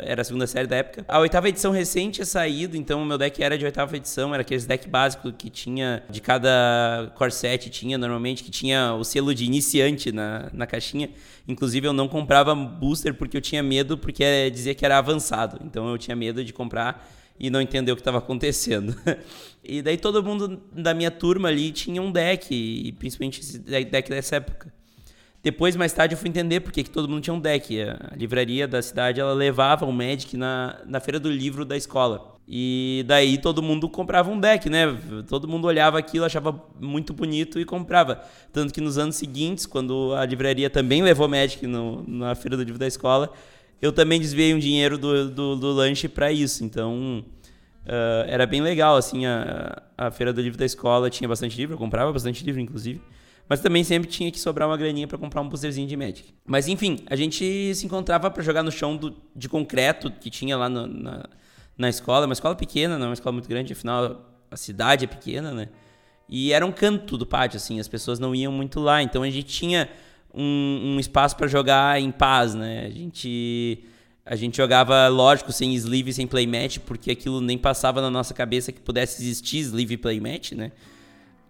era 0.01 0.21
a 0.21 0.25
segunda 0.25 0.47
série 0.47 0.67
da 0.67 0.77
época. 0.77 1.05
A 1.07 1.19
oitava 1.19 1.49
edição 1.49 1.71
recente 1.71 2.15
tinha 2.15 2.25
saído, 2.25 2.77
então 2.77 3.01
o 3.01 3.05
meu 3.05 3.17
deck 3.17 3.41
era 3.41 3.57
de 3.57 3.65
oitava 3.65 3.95
edição, 3.97 4.33
era 4.33 4.41
aqueles 4.41 4.65
deck 4.65 4.87
básicos 4.87 5.33
que 5.37 5.49
tinha, 5.49 6.03
de 6.09 6.21
cada 6.21 7.11
core 7.15 7.31
set 7.31 7.69
tinha 7.69 7.97
normalmente, 7.97 8.43
que 8.43 8.51
tinha 8.51 8.93
o 8.93 9.03
selo 9.03 9.33
de 9.33 9.45
iniciante 9.45 10.11
na, 10.11 10.49
na 10.53 10.65
caixinha. 10.67 11.09
Inclusive 11.47 11.87
eu 11.87 11.93
não 11.93 12.07
comprava 12.07 12.55
booster 12.55 13.13
porque 13.13 13.35
eu 13.35 13.41
tinha 13.41 13.61
medo, 13.61 13.97
porque 13.97 14.49
dizia 14.49 14.73
que 14.73 14.85
era 14.85 14.97
avançado, 14.97 15.59
então 15.63 15.89
eu 15.89 15.97
tinha 15.97 16.15
medo 16.15 16.43
de 16.43 16.53
comprar 16.53 17.05
e 17.39 17.49
não 17.49 17.61
entender 17.61 17.91
o 17.91 17.95
que 17.95 18.01
estava 18.01 18.19
acontecendo. 18.19 18.95
e 19.63 19.81
daí 19.81 19.97
todo 19.97 20.23
mundo 20.23 20.61
da 20.71 20.93
minha 20.93 21.11
turma 21.11 21.49
ali 21.49 21.71
tinha 21.71 22.01
um 22.01 22.11
deck, 22.11 22.53
e 22.53 22.91
principalmente 22.93 23.41
esse 23.41 23.59
deck 23.59 24.09
dessa 24.09 24.37
época. 24.37 24.73
Depois, 25.43 25.75
mais 25.75 25.91
tarde, 25.91 26.13
eu 26.13 26.17
fui 26.17 26.29
entender 26.29 26.61
porque 26.61 26.83
que 26.83 26.89
todo 26.89 27.09
mundo 27.09 27.21
tinha 27.21 27.33
um 27.33 27.39
deck. 27.39 27.77
A 27.81 28.15
livraria 28.15 28.65
da 28.65 28.81
cidade, 28.81 29.19
ela 29.19 29.33
levava 29.33 29.85
o 29.85 29.91
Magic 29.91 30.37
na, 30.37 30.79
na 30.85 31.01
feira 31.01 31.19
do 31.19 31.29
livro 31.29 31.65
da 31.65 31.75
escola. 31.75 32.33
E 32.47 33.03
daí 33.05 33.37
todo 33.37 33.61
mundo 33.61 33.89
comprava 33.89 34.31
um 34.31 34.39
deck, 34.39 34.69
né? 34.69 34.97
Todo 35.27 35.45
mundo 35.45 35.65
olhava 35.65 35.99
aquilo, 35.99 36.23
achava 36.23 36.63
muito 36.79 37.13
bonito 37.13 37.59
e 37.59 37.65
comprava. 37.65 38.21
Tanto 38.53 38.73
que 38.73 38.79
nos 38.79 38.97
anos 38.97 39.17
seguintes, 39.17 39.65
quando 39.65 40.13
a 40.15 40.25
livraria 40.25 40.69
também 40.69 41.03
levou 41.03 41.27
Magic 41.27 41.67
no, 41.67 42.05
na 42.07 42.35
feira 42.35 42.55
do 42.55 42.63
livro 42.63 42.79
da 42.79 42.87
escola, 42.87 43.29
eu 43.81 43.91
também 43.91 44.21
desviei 44.21 44.53
um 44.53 44.59
dinheiro 44.59 44.97
do, 44.97 45.29
do, 45.29 45.55
do 45.57 45.71
lanche 45.73 46.07
para 46.07 46.31
isso. 46.31 46.63
Então, 46.63 47.21
uh, 47.85 48.29
era 48.29 48.45
bem 48.45 48.61
legal, 48.61 48.95
assim, 48.95 49.25
a, 49.25 49.81
a 49.97 50.09
feira 50.09 50.31
do 50.31 50.41
livro 50.41 50.57
da 50.57 50.65
escola 50.65 51.09
tinha 51.09 51.27
bastante 51.27 51.57
livro, 51.57 51.75
eu 51.75 51.77
comprava 51.77 52.13
bastante 52.13 52.45
livro, 52.45 52.61
inclusive. 52.61 53.01
Mas 53.47 53.59
também 53.59 53.83
sempre 53.83 54.09
tinha 54.09 54.31
que 54.31 54.39
sobrar 54.39 54.67
uma 54.67 54.77
graninha 54.77 55.07
para 55.07 55.17
comprar 55.17 55.41
um 55.41 55.49
boosterzinho 55.49 55.87
de 55.87 55.97
Magic. 55.97 56.33
Mas 56.45 56.67
enfim, 56.67 56.99
a 57.07 57.15
gente 57.15 57.75
se 57.75 57.85
encontrava 57.85 58.31
para 58.31 58.41
jogar 58.41 58.63
no 58.63 58.71
chão 58.71 58.95
do, 58.95 59.15
de 59.35 59.49
concreto 59.49 60.11
que 60.11 60.29
tinha 60.29 60.57
lá 60.57 60.69
no, 60.69 60.87
na, 60.87 61.25
na 61.77 61.89
escola. 61.89 62.25
Uma 62.25 62.33
escola 62.33 62.55
pequena, 62.55 62.97
não 62.97 63.05
é 63.05 63.09
uma 63.09 63.13
escola 63.13 63.33
muito 63.33 63.49
grande, 63.49 63.73
afinal 63.73 64.29
a 64.49 64.55
cidade 64.55 65.05
é 65.05 65.07
pequena, 65.07 65.51
né? 65.51 65.69
E 66.29 66.53
era 66.53 66.65
um 66.65 66.71
canto 66.71 67.17
do 67.17 67.25
pátio, 67.25 67.57
assim, 67.57 67.79
as 67.79 67.87
pessoas 67.87 68.17
não 68.17 68.33
iam 68.33 68.51
muito 68.51 68.79
lá. 68.79 69.03
Então 69.03 69.23
a 69.23 69.29
gente 69.29 69.47
tinha 69.47 69.89
um, 70.33 70.95
um 70.95 70.99
espaço 70.99 71.35
para 71.35 71.47
jogar 71.47 71.99
em 71.99 72.11
paz, 72.11 72.55
né? 72.55 72.85
A 72.85 72.89
gente, 72.89 73.83
a 74.25 74.35
gente 74.35 74.57
jogava, 74.57 75.07
lógico, 75.09 75.51
sem 75.51 75.73
sleeve, 75.75 76.13
sem 76.13 76.25
playmatch, 76.25 76.79
porque 76.79 77.11
aquilo 77.11 77.41
nem 77.41 77.57
passava 77.57 78.01
na 78.01 78.09
nossa 78.09 78.33
cabeça 78.33 78.71
que 78.71 78.79
pudesse 78.79 79.21
existir 79.21 79.59
sleeve 79.59 79.97
playmatch, 79.97 80.53
né? 80.53 80.71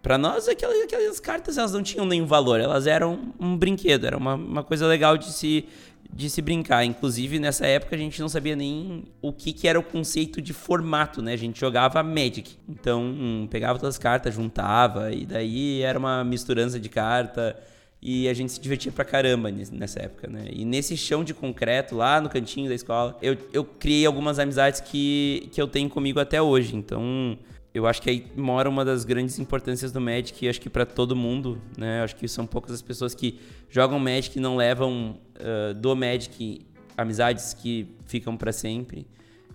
Para 0.04 0.18
nós, 0.18 0.46
aquelas, 0.46 0.82
aquelas, 0.82 1.18
cartas 1.18 1.56
elas 1.56 1.72
não 1.72 1.82
tinham 1.82 2.04
nenhum 2.04 2.26
valor, 2.26 2.60
elas 2.60 2.86
eram 2.86 3.32
um 3.40 3.56
brinquedo, 3.56 4.06
era 4.06 4.18
uma, 4.18 4.34
uma 4.34 4.62
coisa 4.62 4.86
legal 4.86 5.16
de 5.16 5.32
se, 5.32 5.64
de 6.12 6.28
se 6.28 6.42
brincar. 6.42 6.84
Inclusive, 6.84 7.38
nessa 7.38 7.66
época, 7.66 7.96
a 7.96 7.98
gente 7.98 8.20
não 8.20 8.28
sabia 8.28 8.54
nem 8.54 9.06
o 9.22 9.32
que, 9.32 9.50
que 9.50 9.66
era 9.66 9.80
o 9.80 9.82
conceito 9.82 10.42
de 10.42 10.52
formato, 10.52 11.22
né? 11.22 11.32
A 11.32 11.38
gente 11.38 11.58
jogava 11.58 12.02
Magic. 12.02 12.58
Então, 12.68 13.02
hum, 13.02 13.48
pegava 13.50 13.78
todas 13.78 13.94
as 13.94 13.98
cartas, 13.98 14.34
juntava, 14.34 15.10
e 15.10 15.24
daí 15.24 15.80
era 15.80 15.98
uma 15.98 16.22
misturança 16.22 16.78
de 16.78 16.90
carta. 16.90 17.58
E 18.02 18.28
a 18.28 18.34
gente 18.34 18.52
se 18.52 18.60
divertia 18.60 18.92
pra 18.92 19.06
caramba 19.06 19.50
nessa 19.50 20.02
época, 20.02 20.28
né? 20.28 20.48
E 20.52 20.66
nesse 20.66 20.98
chão 20.98 21.24
de 21.24 21.32
concreto, 21.32 21.96
lá 21.96 22.20
no 22.20 22.28
cantinho 22.28 22.68
da 22.68 22.74
escola, 22.74 23.16
eu, 23.22 23.38
eu 23.54 23.64
criei 23.64 24.04
algumas 24.04 24.38
amizades 24.38 24.82
que, 24.82 25.48
que 25.50 25.62
eu 25.62 25.66
tenho 25.66 25.88
comigo 25.88 26.20
até 26.20 26.42
hoje. 26.42 26.76
Então, 26.76 27.38
eu 27.74 27.88
acho 27.88 28.00
que 28.00 28.08
aí 28.08 28.26
mora 28.36 28.70
uma 28.70 28.84
das 28.84 29.04
grandes 29.04 29.36
importâncias 29.40 29.90
do 29.90 30.00
Magic, 30.00 30.48
acho 30.48 30.60
que 30.60 30.70
para 30.70 30.86
todo 30.86 31.16
mundo, 31.16 31.60
né? 31.76 32.02
Acho 32.02 32.14
que 32.14 32.28
são 32.28 32.46
poucas 32.46 32.72
as 32.72 32.80
pessoas 32.80 33.16
que 33.16 33.40
jogam 33.68 33.98
Magic 33.98 34.38
e 34.38 34.40
não 34.40 34.54
levam 34.54 35.18
uh, 35.40 35.74
do 35.74 35.96
Magic 35.96 36.64
amizades 36.96 37.52
que 37.52 37.88
ficam 38.06 38.36
para 38.36 38.52
sempre. 38.52 39.08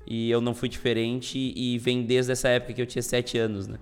E 0.05 0.29
eu 0.29 0.41
não 0.41 0.53
fui 0.53 0.67
diferente 0.67 1.53
e 1.55 1.77
vem 1.77 2.03
desde 2.03 2.33
essa 2.33 2.49
época 2.49 2.73
que 2.73 2.81
eu 2.81 2.85
tinha 2.85 3.01
sete 3.01 3.37
anos, 3.37 3.67
né? 3.67 3.77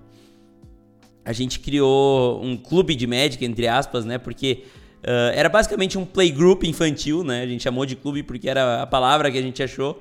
A 1.26 1.34
gente 1.34 1.60
criou 1.60 2.40
um 2.44 2.56
clube 2.56 2.94
de 2.94 3.08
Magic, 3.08 3.44
entre 3.44 3.68
aspas, 3.68 4.06
né? 4.06 4.20
Porque 4.20 4.66
uh, 5.00 5.34
era 5.34 5.50
basicamente 5.50 5.98
um 5.98 6.06
playgroup 6.06 6.64
infantil, 6.64 7.24
né? 7.24 7.42
A 7.42 7.48
gente 7.48 7.64
chamou 7.64 7.88
de 7.88 7.96
clube 7.96 8.22
porque 8.22 8.48
era 8.48 8.84
a 8.84 8.86
palavra 8.86 9.32
que 9.32 9.38
a 9.40 9.42
gente 9.42 9.64
achou. 9.64 10.00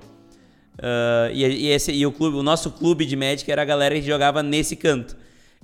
Uh, 0.79 1.33
e, 1.33 1.45
e, 1.45 1.67
esse, 1.69 1.91
e 1.93 2.07
o, 2.07 2.13
clube, 2.13 2.37
o 2.37 2.43
nosso 2.43 2.71
clube 2.71 3.07
de 3.07 3.17
Magic 3.17 3.51
era 3.51 3.63
a 3.63 3.65
galera 3.65 3.95
que 3.95 4.03
jogava 4.03 4.43
nesse 4.43 4.77
canto. 4.77 5.17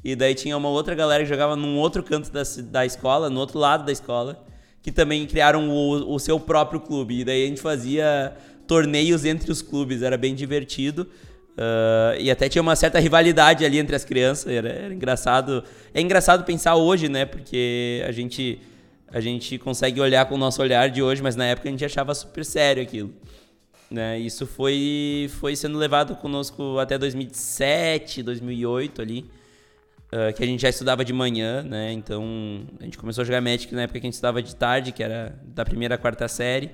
E 0.04 0.16
daí 0.16 0.34
tinha 0.34 0.56
uma 0.56 0.68
outra 0.68 0.94
galera 0.94 1.22
que 1.22 1.28
jogava 1.28 1.54
num 1.54 1.78
outro 1.78 2.02
canto 2.02 2.30
da, 2.30 2.42
da 2.70 2.86
escola, 2.86 3.30
no 3.30 3.38
outro 3.38 3.58
lado 3.58 3.84
da 3.84 3.92
escola, 3.92 4.44
que 4.82 4.90
também 4.90 5.26
criaram 5.26 5.68
o, 5.68 6.14
o 6.14 6.18
seu 6.18 6.40
próprio 6.40 6.80
clube. 6.80 7.20
E 7.20 7.24
daí 7.24 7.44
a 7.44 7.46
gente 7.46 7.60
fazia 7.60 8.34
torneios 8.66 9.24
entre 9.24 9.52
os 9.52 9.62
clubes, 9.62 10.02
era 10.02 10.16
bem 10.16 10.34
divertido. 10.34 11.06
Uh, 11.52 12.18
e 12.18 12.30
até 12.30 12.48
tinha 12.48 12.62
uma 12.62 12.74
certa 12.74 12.98
rivalidade 12.98 13.64
ali 13.64 13.78
entre 13.78 13.94
as 13.94 14.04
crianças, 14.04 14.50
era, 14.50 14.68
era, 14.68 14.94
engraçado. 14.94 15.62
É 15.92 16.00
engraçado 16.00 16.44
pensar 16.44 16.76
hoje, 16.76 17.08
né? 17.08 17.26
Porque 17.26 18.02
a 18.08 18.10
gente, 18.10 18.58
a 19.08 19.20
gente 19.20 19.58
consegue 19.58 20.00
olhar 20.00 20.24
com 20.24 20.34
o 20.34 20.38
nosso 20.38 20.62
olhar 20.62 20.88
de 20.88 21.02
hoje, 21.02 21.22
mas 21.22 21.36
na 21.36 21.44
época 21.44 21.68
a 21.68 21.70
gente 21.70 21.84
achava 21.84 22.14
super 22.14 22.44
sério 22.44 22.82
aquilo. 22.82 23.12
Né? 23.92 24.18
Isso 24.18 24.46
foi, 24.46 25.30
foi 25.38 25.54
sendo 25.54 25.76
levado 25.76 26.16
conosco 26.16 26.78
até 26.78 26.96
2007, 26.96 28.22
2008 28.22 29.02
ali, 29.02 29.30
uh, 30.10 30.32
que 30.34 30.42
a 30.42 30.46
gente 30.46 30.62
já 30.62 30.70
estudava 30.70 31.04
de 31.04 31.12
manhã, 31.12 31.62
né? 31.62 31.92
Então 31.92 32.24
a 32.80 32.84
gente 32.84 32.96
começou 32.96 33.20
a 33.20 33.24
jogar 33.24 33.42
Magic 33.42 33.74
na 33.74 33.82
época 33.82 34.00
que 34.00 34.06
a 34.06 34.08
gente 34.08 34.14
estudava 34.14 34.42
de 34.42 34.56
tarde, 34.56 34.92
que 34.92 35.02
era 35.02 35.38
da 35.44 35.62
primeira 35.62 35.96
à 35.96 35.98
quarta 35.98 36.26
série, 36.26 36.70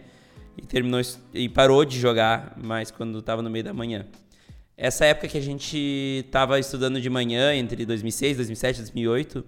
e 0.57 0.63
terminou 0.63 1.01
e 1.35 1.49
parou 1.49 1.85
de 1.85 1.99
jogar 1.99 2.57
mais 2.57 2.93
quando 2.93 3.19
estava 3.19 3.43
no 3.43 3.51
meio 3.51 3.65
da 3.65 3.75
manhã. 3.75 4.07
Essa 4.77 5.05
época 5.07 5.27
que 5.27 5.39
a 5.39 5.43
gente 5.43 6.23
estava 6.25 6.57
estudando 6.61 7.01
de 7.01 7.11
manhã, 7.11 7.53
entre 7.53 7.85
2006, 7.85 8.37
2007, 8.37 8.79
2008, 8.79 9.45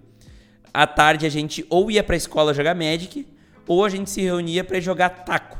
à 0.73 0.85
tarde 0.85 1.25
a 1.25 1.29
gente 1.29 1.65
ou 1.69 1.89
ia 1.89 2.03
para 2.03 2.15
a 2.15 2.17
escola 2.17 2.53
jogar 2.53 2.75
Magic, 2.75 3.25
ou 3.65 3.85
a 3.85 3.89
gente 3.89 4.09
se 4.09 4.21
reunia 4.21 4.61
para 4.61 4.77
jogar 4.81 5.09
taco. 5.09 5.50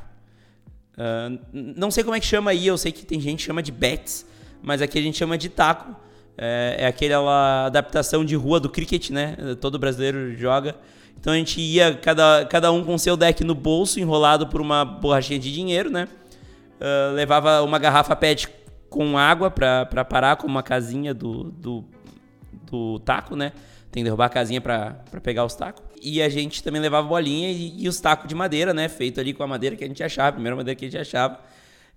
Uh, 0.97 1.39
não 1.51 1.89
sei 1.89 2.03
como 2.03 2.15
é 2.15 2.19
que 2.19 2.25
chama 2.25 2.51
aí, 2.51 2.67
eu 2.67 2.77
sei 2.77 2.91
que 2.91 3.05
tem 3.05 3.19
gente 3.19 3.39
que 3.39 3.45
chama 3.45 3.63
de 3.63 3.71
bets, 3.71 4.25
mas 4.61 4.81
aqui 4.81 4.99
a 4.99 5.01
gente 5.01 5.17
chama 5.17 5.37
de 5.37 5.49
taco. 5.49 5.95
É, 6.37 6.77
é 6.79 6.87
aquela 6.87 7.65
adaptação 7.65 8.23
de 8.25 8.35
rua 8.35 8.59
do 8.59 8.69
cricket, 8.69 9.09
né? 9.09 9.35
Todo 9.59 9.77
brasileiro 9.77 10.35
joga. 10.35 10.75
Então 11.19 11.33
a 11.33 11.35
gente 11.35 11.61
ia, 11.61 11.93
cada, 11.93 12.45
cada 12.45 12.71
um 12.71 12.83
com 12.83 12.97
seu 12.97 13.15
deck 13.15 13.43
no 13.43 13.53
bolso, 13.53 13.99
enrolado 13.99 14.47
por 14.47 14.59
uma 14.59 14.83
borrachinha 14.83 15.37
de 15.37 15.53
dinheiro, 15.53 15.91
né? 15.91 16.07
Uh, 16.79 17.13
levava 17.13 17.61
uma 17.61 17.77
garrafa 17.77 18.15
PET 18.15 18.49
com 18.89 19.17
água 19.17 19.51
para 19.51 20.03
parar, 20.03 20.35
com 20.35 20.47
uma 20.47 20.63
casinha 20.63 21.13
do, 21.13 21.43
do, 21.51 21.85
do 22.69 22.99
taco, 22.99 23.35
né? 23.35 23.51
Tem 23.91 24.01
que 24.01 24.05
derrubar 24.05 24.25
a 24.25 24.29
casinha 24.29 24.59
para 24.59 24.95
pegar 25.21 25.45
os 25.45 25.53
tacos. 25.53 25.90
E 26.01 26.21
a 26.21 26.29
gente 26.29 26.63
também 26.63 26.81
levava 26.81 27.07
bolinha 27.07 27.51
e, 27.51 27.83
e, 27.83 27.87
os 27.87 27.99
tacos 27.99 28.27
de 28.27 28.33
madeira, 28.33 28.73
né? 28.73 28.89
Feito 28.89 29.19
ali 29.19 29.33
com 29.33 29.43
a 29.43 29.47
madeira 29.47 29.75
que 29.75 29.83
a 29.83 29.87
gente 29.87 30.03
achava, 30.03 30.29
a 30.29 30.31
primeira 30.33 30.55
madeira 30.55 30.77
que 30.77 30.85
a 30.85 30.89
gente 30.89 30.99
achava. 30.99 31.39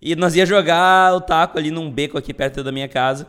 E 0.01 0.15
nós 0.15 0.37
ia 0.37 0.45
jogar 0.45 1.15
o 1.15 1.21
taco 1.21 1.57
ali 1.57 1.71
num 1.71 1.91
beco 1.91 2.19
aqui 2.19 2.35
perto 2.35 2.63
da 2.63 2.71
minha 2.71 2.89
casa. 2.89 3.27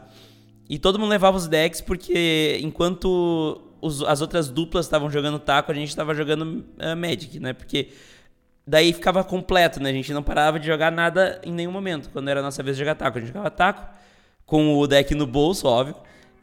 E 0.70 0.77
todo 0.77 1.00
mundo 1.00 1.10
levava 1.10 1.38
os 1.38 1.48
decks 1.48 1.79
porque 1.79 2.60
enquanto 2.62 3.62
os, 3.79 4.01
as 4.03 4.20
outras 4.20 4.50
duplas 4.50 4.86
estavam 4.86 5.10
jogando 5.10 5.39
taco, 5.39 5.72
a 5.72 5.75
gente 5.75 5.89
estava 5.89 6.13
jogando 6.13 6.65
uh, 6.77 6.96
Magic, 6.98 7.39
né? 7.39 7.53
Porque 7.53 7.89
daí 8.67 8.91
ficava 8.91 9.24
completo, 9.24 9.79
né? 9.82 9.91
A 9.91 9.94
gente 9.94 10.12
não 10.13 10.24
parava 10.24 10.60
de 10.60 10.65
jogar 10.65 10.91
nada 10.91 11.39
em 11.44 11.51
nenhum 11.53 11.72
momento. 11.72 12.10
Quando 12.10 12.27
era 12.27 12.41
a 12.41 12.44
nossa 12.44 12.62
vez 12.62 12.75
de 12.75 12.84
jogar 12.84 12.96
taco, 12.96 13.17
a 13.17 13.22
gente 13.22 13.29
jogava 13.29 13.50
taco 13.50 13.88
com 14.46 14.77
o 14.77 14.88
deck 14.88 15.15
no 15.15 15.25
bolso, 15.25 15.67
óbvio. 15.67 15.96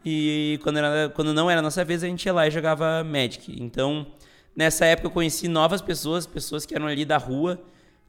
E 0.05 0.59
quando, 0.63 0.79
era, 0.79 1.09
quando 1.15 1.33
não 1.33 1.51
era 1.51 1.61
a 1.61 1.63
nossa 1.63 1.85
vez, 1.85 2.03
a 2.03 2.07
gente 2.07 2.25
ia 2.27 2.33
lá 2.33 2.47
e 2.47 2.51
jogava 2.51 3.05
Magic. 3.05 3.55
Então, 3.63 4.07
nessa 4.55 4.85
época 4.85 5.07
eu 5.07 5.11
conheci 5.11 5.49
novas 5.49 5.81
pessoas, 5.81 6.27
pessoas 6.27 6.67
que 6.67 6.75
eram 6.75 6.87
ali 6.87 7.05
da 7.05 7.17
rua, 7.17 7.61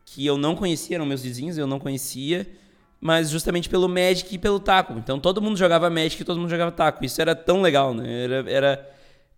que 0.05 0.25
eu 0.25 0.38
não 0.38 0.55
conhecia, 0.55 0.97
eram 0.97 1.05
meus 1.05 1.21
vizinhos, 1.21 1.57
eu 1.57 1.67
não 1.67 1.79
conhecia, 1.79 2.47
mas 3.00 3.29
justamente 3.29 3.69
pelo 3.69 3.88
Magic 3.88 4.33
e 4.33 4.38
pelo 4.38 4.59
taco. 4.59 4.93
Então 4.93 5.19
todo 5.19 5.41
mundo 5.41 5.57
jogava 5.57 5.89
Magic 5.89 6.21
e 6.21 6.25
todo 6.25 6.39
mundo 6.39 6.50
jogava 6.50 6.71
taco. 6.71 7.05
Isso 7.05 7.21
era 7.21 7.35
tão 7.35 7.62
legal, 7.62 7.93
né? 7.93 8.23
Era, 8.23 8.51
era, 8.51 8.91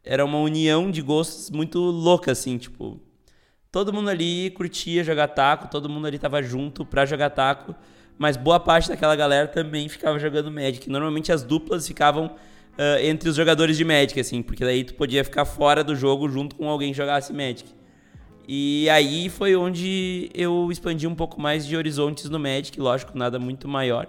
era 0.04 0.26
uma 0.26 0.40
união 0.40 0.90
de 0.90 1.02
gostos 1.02 1.50
muito 1.50 1.80
louca, 1.80 2.32
assim, 2.32 2.58
tipo. 2.58 3.00
Todo 3.72 3.92
mundo 3.92 4.10
ali 4.10 4.52
curtia 4.52 5.04
jogar 5.04 5.28
taco, 5.28 5.68
todo 5.68 5.90
mundo 5.90 6.08
ali 6.08 6.18
tava 6.18 6.42
junto 6.42 6.86
pra 6.86 7.06
jogar 7.06 7.30
taco, 7.32 7.76
mas 8.18 8.38
boa 8.38 8.60
parte 8.60 8.90
daquela 8.90 9.16
galera 9.16 9.48
também 9.48 9.90
ficava 9.90 10.18
jogando 10.20 10.52
Magic. 10.52 10.90
Normalmente 10.90 11.32
as 11.32 11.44
duplas 11.44 11.88
ficavam 11.88 12.28
uh, 12.28 13.04
entre 13.04 13.30
os 13.30 13.36
jogadores 13.36 13.78
de 13.78 13.84
Magic, 13.84 14.20
assim, 14.20 14.42
porque 14.42 14.64
daí 14.64 14.84
tu 14.84 14.94
podia 14.94 15.24
ficar 15.24 15.46
fora 15.46 15.84
do 15.84 15.96
jogo 15.96 16.30
junto 16.30 16.56
com 16.56 16.70
alguém 16.70 16.92
que 16.92 16.98
jogasse 16.98 17.34
Magic. 17.34 17.66
E 18.48 18.88
aí 18.90 19.28
foi 19.28 19.56
onde 19.56 20.30
eu 20.34 20.70
expandi 20.72 21.08
um 21.08 21.16
pouco 21.16 21.42
mais 21.42 21.66
de 21.66 21.76
horizontes 21.76 22.30
no 22.30 22.40
Magic, 22.40 22.80
lógico, 22.80 23.18
nada 23.18 23.40
muito 23.40 23.68
maior. 23.68 24.08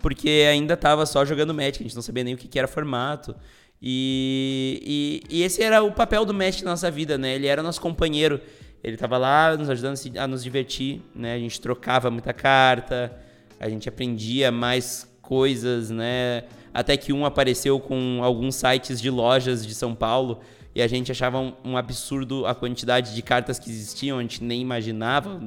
Porque 0.00 0.46
ainda 0.50 0.76
tava 0.76 1.06
só 1.06 1.24
jogando 1.24 1.54
Magic, 1.54 1.78
a 1.80 1.82
gente 1.82 1.94
não 1.94 2.02
sabia 2.02 2.24
nem 2.24 2.34
o 2.34 2.36
que, 2.36 2.48
que 2.48 2.58
era 2.58 2.68
formato. 2.68 3.34
E, 3.80 5.22
e, 5.30 5.38
e, 5.38 5.42
esse 5.42 5.62
era 5.62 5.82
o 5.82 5.92
papel 5.92 6.24
do 6.24 6.34
Magic 6.34 6.64
na 6.64 6.70
nossa 6.72 6.90
vida, 6.90 7.16
né? 7.16 7.34
Ele 7.34 7.46
era 7.46 7.62
nosso 7.62 7.80
companheiro. 7.80 8.40
Ele 8.84 8.98
tava 8.98 9.16
lá 9.16 9.56
nos 9.56 9.70
ajudando 9.70 9.96
a 10.18 10.28
nos 10.28 10.44
divertir, 10.44 11.00
né? 11.14 11.34
A 11.34 11.38
gente 11.38 11.58
trocava 11.58 12.10
muita 12.10 12.34
carta, 12.34 13.18
a 13.58 13.66
gente 13.68 13.88
aprendia 13.88 14.52
mais 14.52 15.10
coisas, 15.22 15.90
né? 15.90 16.44
Até 16.72 16.94
que 16.96 17.10
um 17.10 17.24
apareceu 17.24 17.80
com 17.80 18.20
alguns 18.22 18.56
sites 18.56 19.00
de 19.00 19.08
lojas 19.08 19.66
de 19.66 19.74
São 19.74 19.94
Paulo 19.94 20.40
e 20.74 20.82
a 20.82 20.86
gente 20.86 21.10
achava 21.10 21.38
um, 21.38 21.54
um, 21.64 21.76
absurdo 21.78 22.44
a 22.44 22.54
quantidade 22.54 23.14
de 23.14 23.22
cartas 23.22 23.58
que 23.58 23.70
existiam, 23.70 24.18
a 24.18 24.22
gente 24.22 24.44
nem 24.44 24.60
imaginava 24.60 25.40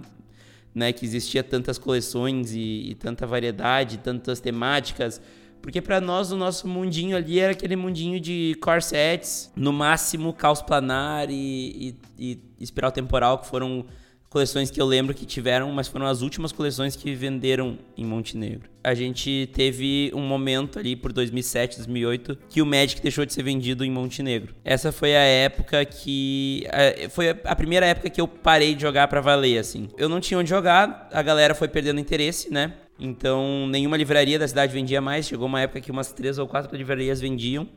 né, 0.74 0.92
que 0.92 1.06
existia 1.06 1.44
tantas 1.44 1.78
coleções 1.78 2.54
e, 2.54 2.90
e 2.90 2.96
tanta 2.96 3.28
variedade, 3.28 3.98
tantas 3.98 4.40
temáticas. 4.40 5.22
Porque 5.62 5.82
para 5.82 6.00
nós 6.00 6.32
o 6.32 6.38
nosso 6.38 6.68
mundinho 6.68 7.16
ali 7.18 7.40
era 7.40 7.52
aquele 7.52 7.76
mundinho 7.76 8.20
de 8.20 8.56
corsets, 8.62 9.52
no 9.56 9.74
máximo 9.74 10.34
caos 10.34 10.62
planar 10.62 11.30
e, 11.30 11.96
e, 12.18 12.30
e 12.32 12.40
espiral 12.60 12.92
temporal, 12.92 13.40
que 13.40 13.48
foram 13.48 13.86
coleções 14.30 14.70
que 14.70 14.80
eu 14.80 14.86
lembro 14.86 15.14
que 15.14 15.26
tiveram, 15.26 15.72
mas 15.72 15.88
foram 15.88 16.06
as 16.06 16.22
últimas 16.22 16.52
coleções 16.52 16.96
que 16.96 17.14
venderam 17.16 17.78
em 17.98 18.06
Montenegro. 18.06 18.70
A 18.84 18.94
gente 18.94 19.50
teve 19.54 20.12
um 20.14 20.22
momento 20.22 20.80
ali 20.80 20.96
por 20.96 21.12
2007, 21.12 21.78
2008 21.78 22.38
que 22.50 22.62
o 22.62 22.66
Magic 22.66 23.02
deixou 23.02 23.26
de 23.26 23.34
ser 23.34 23.44
vendido 23.44 23.84
em 23.84 23.92
Montenegro. 23.92 24.54
Essa 24.64 24.92
foi 24.92 25.16
a 25.16 25.22
época 25.22 25.84
que 25.86 26.66
foi 27.10 27.30
a 27.30 27.56
primeira 27.56 27.86
época 27.86 28.10
que 28.10 28.22
eu 28.22 28.28
parei 28.28 28.76
de 28.76 28.82
jogar 28.82 29.08
para 29.08 29.22
valer 29.22 29.58
assim. 29.58 29.90
Eu 29.98 30.10
não 30.10 30.20
tinha 30.20 30.40
onde 30.40 30.50
jogar, 30.50 31.10
a 31.12 31.22
galera 31.22 31.56
foi 31.56 31.68
perdendo 31.68 32.00
interesse, 32.00 32.52
né? 32.52 32.74
Então, 33.00 33.68
nenhuma 33.68 33.96
livraria 33.96 34.40
da 34.40 34.48
cidade 34.48 34.74
vendia 34.74 35.00
mais. 35.00 35.28
Chegou 35.28 35.48
uma 35.48 35.62
época 35.62 35.82
que 35.82 35.92
umas 35.92 36.12
três 36.12 36.38
ou 36.38 36.48
quatro 36.48 36.76
livrarias 36.76 37.22
vendiam. 37.22 37.68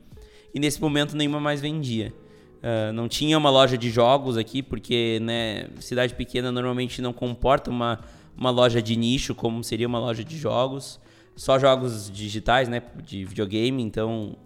E 0.55 0.59
nesse 0.59 0.81
momento, 0.81 1.17
nenhuma 1.17 1.39
mais 1.39 1.61
vendia. 1.61 2.13
Uh, 2.61 2.93
não 2.93 3.09
tinha 3.09 3.37
uma 3.39 3.51
loja 3.51 3.77
de 3.77 3.91
jogos 3.91 4.37
aqui, 4.37 4.63
porque 4.63 5.19
né, 5.23 5.69
cidade 5.79 6.15
pequena 6.15 6.51
normalmente 6.51 7.01
não 7.01 7.13
comporta 7.13 7.71
uma, 7.71 8.01
uma 8.37 8.51
loja 8.51 8.83
de 8.83 8.97
nicho 8.97 9.35
como 9.35 9.65
seria 9.65 9.87
uma 9.87 9.99
loja 9.99 10.25
de 10.25 10.37
jogos. 10.37 11.01
Só 11.37 11.59
jogos 11.59 12.11
digitais, 12.11 12.69
né, 12.69 12.83
de 13.03 13.25
videogame. 13.25 13.83
Então, 13.83 14.37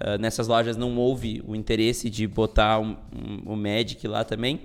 uh, 0.00 0.18
nessas 0.18 0.48
lojas 0.48 0.76
não 0.76 0.96
houve 0.96 1.42
o 1.46 1.54
interesse 1.54 2.08
de 2.08 2.26
botar 2.26 2.78
o 2.78 2.82
um, 2.82 2.96
um, 3.46 3.52
um 3.52 3.56
Magic 3.56 4.06
lá 4.08 4.24
também. 4.24 4.62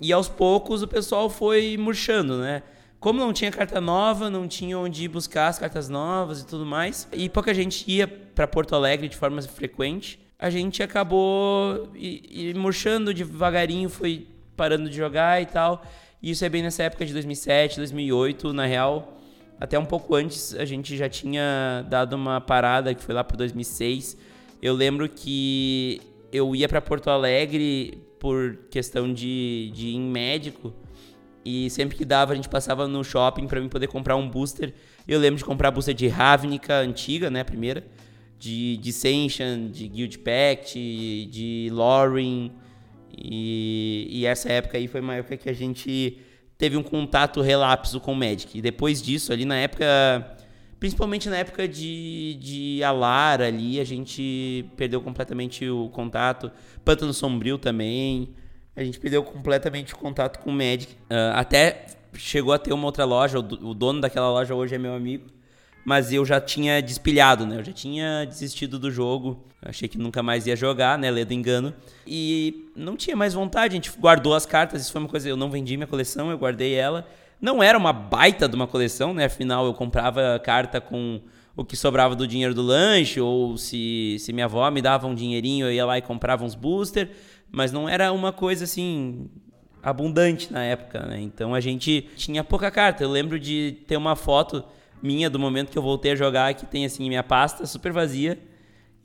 E 0.00 0.12
aos 0.12 0.28
poucos 0.28 0.82
o 0.82 0.88
pessoal 0.88 1.30
foi 1.30 1.76
murchando, 1.78 2.38
né? 2.38 2.62
Como 3.02 3.18
não 3.18 3.32
tinha 3.32 3.50
carta 3.50 3.80
nova, 3.80 4.30
não 4.30 4.46
tinha 4.46 4.78
onde 4.78 5.02
ir 5.02 5.08
buscar 5.08 5.48
as 5.48 5.58
cartas 5.58 5.88
novas 5.88 6.40
e 6.40 6.46
tudo 6.46 6.64
mais, 6.64 7.08
e 7.12 7.28
pouca 7.28 7.52
gente 7.52 7.84
ia 7.90 8.06
para 8.06 8.46
Porto 8.46 8.76
Alegre 8.76 9.08
de 9.08 9.16
forma 9.16 9.42
frequente, 9.42 10.20
a 10.38 10.48
gente 10.48 10.84
acabou 10.84 11.90
e, 11.96 12.50
e 12.50 12.54
murchando 12.54 13.12
devagarinho, 13.12 13.88
foi 13.88 14.28
parando 14.56 14.88
de 14.88 14.96
jogar 14.96 15.42
e 15.42 15.46
tal. 15.46 15.84
E 16.22 16.30
isso 16.30 16.44
é 16.44 16.48
bem 16.48 16.62
nessa 16.62 16.84
época 16.84 17.04
de 17.04 17.12
2007, 17.12 17.78
2008, 17.78 18.52
na 18.52 18.66
real. 18.66 19.18
Até 19.58 19.76
um 19.76 19.84
pouco 19.84 20.14
antes 20.14 20.54
a 20.54 20.64
gente 20.64 20.96
já 20.96 21.08
tinha 21.08 21.84
dado 21.90 22.12
uma 22.12 22.40
parada 22.40 22.94
que 22.94 23.02
foi 23.02 23.16
lá 23.16 23.24
para 23.24 23.36
2006. 23.36 24.16
Eu 24.62 24.74
lembro 24.74 25.08
que 25.08 26.00
eu 26.32 26.54
ia 26.54 26.68
para 26.68 26.80
Porto 26.80 27.10
Alegre 27.10 28.00
por 28.20 28.58
questão 28.70 29.12
de, 29.12 29.72
de 29.74 29.88
ir 29.88 29.96
em 29.96 30.02
médico 30.02 30.72
e 31.44 31.68
sempre 31.70 31.96
que 31.96 32.04
dava 32.04 32.32
a 32.32 32.36
gente 32.36 32.48
passava 32.48 32.86
no 32.86 33.02
shopping 33.02 33.46
para 33.46 33.60
mim 33.60 33.68
poder 33.68 33.88
comprar 33.88 34.16
um 34.16 34.28
booster. 34.28 34.72
Eu 35.06 35.18
lembro 35.18 35.38
de 35.38 35.44
comprar 35.44 35.68
a 35.68 35.70
booster 35.70 35.94
de 35.94 36.08
Ravnica 36.08 36.78
antiga, 36.78 37.30
né, 37.30 37.40
a 37.40 37.44
primeira 37.44 37.84
de 38.42 38.76
Dissension, 38.78 39.70
de 39.70 39.86
Guild 39.86 40.18
Pact, 40.18 40.76
de 41.30 41.68
Loring. 41.70 42.50
E, 43.16 44.08
e, 44.10 44.26
essa 44.26 44.50
época 44.50 44.76
aí 44.76 44.88
foi 44.88 45.00
uma 45.00 45.14
época 45.14 45.36
que 45.36 45.48
a 45.48 45.52
gente 45.52 46.18
teve 46.58 46.76
um 46.76 46.82
contato 46.82 47.40
relapso 47.40 48.00
com 48.00 48.12
o 48.12 48.16
Magic. 48.16 48.58
E 48.58 48.60
depois 48.60 49.00
disso, 49.00 49.32
ali 49.32 49.44
na 49.44 49.54
época, 49.54 50.36
principalmente 50.80 51.28
na 51.28 51.36
época 51.36 51.68
de, 51.68 52.36
de 52.40 52.82
Alar 52.82 53.40
ali, 53.40 53.78
a 53.78 53.84
gente 53.84 54.64
perdeu 54.76 55.00
completamente 55.00 55.68
o 55.68 55.88
contato. 55.90 56.50
Pântano 56.84 57.14
Sombrio 57.14 57.58
também. 57.58 58.34
A 58.74 58.82
gente 58.82 58.98
perdeu 58.98 59.22
completamente 59.22 59.94
o 59.94 59.98
contato 59.98 60.38
com 60.38 60.50
o 60.50 60.52
Magic. 60.52 60.94
Uh, 60.94 61.34
até 61.34 61.86
chegou 62.14 62.52
a 62.52 62.58
ter 62.58 62.72
uma 62.72 62.86
outra 62.86 63.04
loja, 63.04 63.38
o 63.38 63.74
dono 63.74 64.00
daquela 64.00 64.30
loja 64.30 64.54
hoje 64.54 64.74
é 64.74 64.78
meu 64.78 64.94
amigo 64.94 65.26
mas 65.84 66.12
eu 66.12 66.24
já 66.24 66.40
tinha 66.40 66.80
despilhado, 66.80 67.46
né? 67.46 67.58
Eu 67.58 67.64
já 67.64 67.72
tinha 67.72 68.24
desistido 68.24 68.78
do 68.78 68.90
jogo. 68.90 69.44
Achei 69.60 69.88
que 69.88 69.98
nunca 69.98 70.22
mais 70.22 70.46
ia 70.46 70.54
jogar, 70.54 70.98
né? 70.98 71.10
Ledo 71.10 71.32
engano. 71.32 71.74
E 72.06 72.68
não 72.76 72.96
tinha 72.96 73.16
mais 73.16 73.34
vontade. 73.34 73.74
A 73.74 73.76
gente 73.76 73.90
guardou 73.98 74.34
as 74.34 74.46
cartas. 74.46 74.82
Isso 74.82 74.92
foi 74.92 75.00
uma 75.00 75.08
coisa. 75.08 75.28
Eu 75.28 75.36
não 75.36 75.50
vendi 75.50 75.76
minha 75.76 75.86
coleção, 75.86 76.30
eu 76.30 76.38
guardei 76.38 76.74
ela. 76.74 77.06
Não 77.40 77.62
era 77.62 77.76
uma 77.76 77.92
baita 77.92 78.48
de 78.48 78.54
uma 78.54 78.68
coleção, 78.68 79.12
né? 79.12 79.24
Afinal, 79.24 79.66
eu 79.66 79.74
comprava 79.74 80.38
carta 80.38 80.80
com 80.80 81.20
o 81.56 81.64
que 81.64 81.76
sobrava 81.76 82.14
do 82.14 82.26
dinheiro 82.26 82.54
do 82.54 82.62
lanche, 82.62 83.20
ou 83.20 83.58
se, 83.58 84.16
se 84.18 84.32
minha 84.32 84.46
avó 84.46 84.70
me 84.70 84.80
dava 84.80 85.06
um 85.06 85.14
dinheirinho, 85.14 85.66
eu 85.66 85.72
ia 85.72 85.84
lá 85.84 85.98
e 85.98 86.02
comprava 86.02 86.44
uns 86.44 86.54
booster. 86.54 87.10
Mas 87.52 87.70
não 87.70 87.88
era 87.88 88.10
uma 88.12 88.32
coisa 88.32 88.64
assim 88.64 89.28
abundante 89.82 90.52
na 90.52 90.64
época, 90.64 91.00
né? 91.00 91.20
Então 91.20 91.54
a 91.54 91.60
gente 91.60 92.08
tinha 92.16 92.42
pouca 92.42 92.70
carta. 92.70 93.04
Eu 93.04 93.10
lembro 93.10 93.38
de 93.38 93.78
ter 93.86 93.96
uma 93.96 94.16
foto 94.16 94.64
minha 95.02 95.28
do 95.28 95.38
momento 95.38 95.70
que 95.70 95.76
eu 95.76 95.82
voltei 95.82 96.12
a 96.12 96.16
jogar, 96.16 96.54
que 96.54 96.64
tem 96.64 96.84
assim 96.84 97.08
minha 97.08 97.22
pasta 97.22 97.66
super 97.66 97.92
vazia 97.92 98.38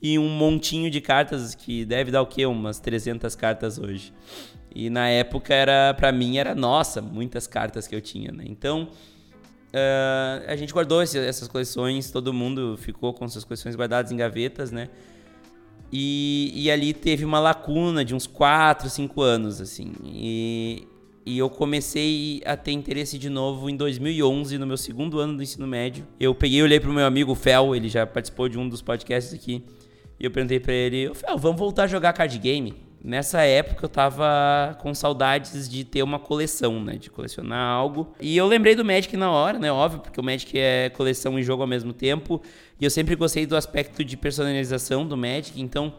e 0.02 0.18
um 0.20 0.30
montinho 0.30 0.90
de 0.92 1.02
cartas 1.02 1.56
que 1.56 1.84
deve 1.84 2.12
dar 2.12 2.22
o 2.22 2.28
quê? 2.28 2.46
Umas 2.46 2.80
300 2.80 3.36
cartas 3.36 3.78
hoje. 3.80 4.14
E 4.74 4.90
na 4.90 5.10
época 5.10 5.54
era 5.54 5.94
para 5.96 6.12
mim 6.12 6.38
era 6.38 6.54
nossa, 6.54 7.02
muitas 7.02 7.48
cartas 7.48 7.88
que 7.88 7.96
eu 7.96 8.02
tinha, 8.02 8.32
né? 8.32 8.44
Então, 8.48 8.90
uh, 9.74 10.46
a 10.48 10.56
gente 10.56 10.72
guardou 10.72 11.02
esse, 11.02 11.18
essas 11.18 11.48
coleções, 11.48 12.12
todo 12.12 12.32
mundo 12.32 12.78
ficou 12.78 13.12
com 13.14 13.28
suas 13.28 13.44
coleções 13.44 13.76
guardadas 13.76 14.12
em 14.12 14.18
gavetas, 14.18 14.72
né? 14.72 14.90
E, 15.92 16.52
e 16.54 16.70
ali 16.70 16.94
teve 16.94 17.24
uma 17.24 17.40
lacuna 17.40 18.04
de 18.04 18.14
uns 18.14 18.28
4, 18.28 18.90
5 18.90 19.22
anos, 19.22 19.62
assim. 19.62 19.94
E 20.04 20.88
e 21.28 21.38
eu 21.38 21.50
comecei 21.50 22.42
a 22.46 22.56
ter 22.56 22.72
interesse 22.72 23.18
de 23.18 23.30
novo 23.30 23.70
em 23.70 23.76
2011, 23.76 24.58
no 24.58 24.66
meu 24.66 24.78
segundo 24.78 25.20
ano 25.20 25.36
do 25.36 25.44
ensino 25.44 25.68
médio. 25.68 26.08
Eu 26.18 26.34
peguei 26.34 26.60
e 26.60 26.64
olhei 26.64 26.80
pro 26.80 26.94
meu 26.94 27.06
amigo 27.06 27.36
Fel, 27.36 27.76
ele 27.76 27.90
já 27.90 28.08
participou 28.08 28.48
de 28.48 28.58
um 28.58 28.70
dos 28.70 28.82
podcasts 28.82 29.34
aqui. 29.34 29.62
E 30.18 30.24
eu 30.24 30.32
perguntei 30.32 30.58
para 30.58 30.72
ele: 30.72 31.14
Fel, 31.14 31.38
vamos 31.38 31.60
voltar 31.60 31.84
a 31.84 31.88
jogar 31.88 32.14
card 32.14 32.40
game? 32.40 32.74
Nessa 33.04 33.42
época 33.42 33.86
eu 33.86 33.90
tava 33.90 34.78
com 34.82 34.94
saudades 34.94 35.70
de 35.70 35.84
ter 35.84 36.04
uma 36.04 36.20
coleção, 36.20 36.84
né? 36.84 36.96
De 36.96 37.10
colecionar 37.10 37.70
algo. 37.70 38.14
E 38.20 38.36
eu 38.36 38.48
lembrei 38.48 38.76
do 38.76 38.84
Magic 38.84 39.16
na 39.16 39.32
hora, 39.32 39.60
né? 39.60 39.72
Óbvio, 39.72 40.02
porque 40.02 40.20
o 40.20 40.24
Magic 40.24 40.58
é 40.58 40.90
coleção 40.90 41.38
e 41.38 41.44
jogo 41.44 41.62
ao 41.62 41.68
mesmo 41.68 41.94
tempo. 41.94 42.42
E 42.80 42.86
eu 42.86 42.90
sempre 42.90 43.16
gostei 43.16 43.46
do 43.46 43.56
aspecto 43.56 44.04
de 44.04 44.18
personalização 44.18 45.08
do 45.08 45.16
Magic. 45.16 45.62
Então 45.62 45.94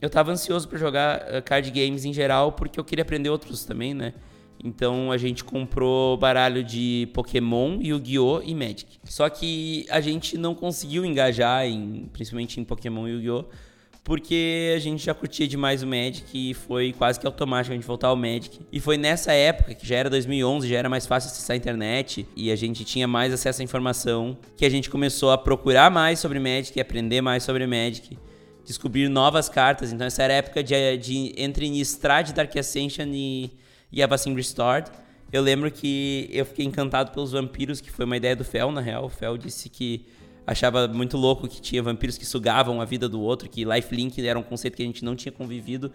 eu 0.00 0.08
tava 0.08 0.30
ansioso 0.30 0.68
para 0.68 0.78
jogar 0.78 1.24
eh, 1.26 1.40
card 1.40 1.70
games 1.70 2.04
em 2.04 2.12
geral, 2.12 2.52
porque 2.52 2.78
eu 2.78 2.84
queria 2.84 3.02
aprender 3.02 3.28
outros 3.28 3.64
também, 3.64 3.92
né? 3.92 4.14
Então 4.62 5.12
a 5.12 5.18
gente 5.18 5.44
comprou 5.44 6.16
baralho 6.16 6.62
de 6.64 7.08
Pokémon, 7.12 7.78
Yu-Gi-Oh! 7.80 8.42
e 8.42 8.54
Magic. 8.54 8.98
Só 9.04 9.28
que 9.28 9.86
a 9.90 10.00
gente 10.00 10.38
não 10.38 10.54
conseguiu 10.54 11.04
engajar, 11.04 11.66
em, 11.66 12.08
principalmente 12.12 12.60
em 12.60 12.64
Pokémon 12.64 13.06
e 13.06 13.12
Yu-Gi-Oh! 13.12 13.44
Porque 14.06 14.72
a 14.72 14.78
gente 14.78 15.04
já 15.04 15.12
curtia 15.12 15.48
demais 15.48 15.82
o 15.82 15.86
Magic 15.86 16.24
e 16.32 16.54
foi 16.54 16.92
quase 16.92 17.18
que 17.18 17.26
automático 17.26 17.72
a 17.72 17.74
gente 17.74 17.84
voltar 17.84 18.06
ao 18.06 18.14
Magic. 18.14 18.60
E 18.70 18.78
foi 18.78 18.96
nessa 18.96 19.32
época, 19.32 19.74
que 19.74 19.84
já 19.84 19.96
era 19.96 20.08
2011, 20.08 20.68
já 20.68 20.76
era 20.76 20.88
mais 20.88 21.08
fácil 21.08 21.28
acessar 21.28 21.54
a 21.54 21.56
internet 21.56 22.24
e 22.36 22.52
a 22.52 22.54
gente 22.54 22.84
tinha 22.84 23.08
mais 23.08 23.32
acesso 23.32 23.62
à 23.62 23.64
informação, 23.64 24.38
que 24.56 24.64
a 24.64 24.70
gente 24.70 24.88
começou 24.88 25.32
a 25.32 25.36
procurar 25.36 25.90
mais 25.90 26.20
sobre 26.20 26.38
Magic 26.38 26.78
e 26.78 26.80
aprender 26.80 27.20
mais 27.20 27.42
sobre 27.42 27.66
Magic. 27.66 28.16
descobrir 28.64 29.08
novas 29.08 29.48
cartas. 29.48 29.92
Então 29.92 30.06
essa 30.06 30.22
era 30.22 30.34
a 30.34 30.36
época 30.36 30.62
de, 30.62 30.96
de 30.98 31.34
entre 31.36 31.66
Innistrad, 31.66 32.30
Dark 32.30 32.56
Ascension 32.56 33.08
e, 33.08 33.50
e 33.90 34.04
Avacyn 34.04 34.36
Restored. 34.36 34.88
Eu 35.32 35.42
lembro 35.42 35.68
que 35.68 36.30
eu 36.30 36.46
fiquei 36.46 36.64
encantado 36.64 37.10
pelos 37.10 37.32
vampiros, 37.32 37.80
que 37.80 37.90
foi 37.90 38.04
uma 38.04 38.16
ideia 38.16 38.36
do 38.36 38.44
Fel, 38.44 38.70
na 38.70 38.80
real. 38.80 39.06
O 39.06 39.08
Fel 39.08 39.36
disse 39.36 39.68
que 39.68 40.06
achava 40.46 40.86
muito 40.86 41.16
louco 41.16 41.48
que 41.48 41.60
tinha 41.60 41.82
vampiros 41.82 42.16
que 42.16 42.24
sugavam 42.24 42.80
a 42.80 42.84
vida 42.84 43.08
do 43.08 43.20
outro, 43.20 43.48
que 43.48 43.64
lifelink 43.64 44.24
era 44.26 44.38
um 44.38 44.42
conceito 44.42 44.76
que 44.76 44.82
a 44.82 44.86
gente 44.86 45.04
não 45.04 45.16
tinha 45.16 45.32
convivido. 45.32 45.90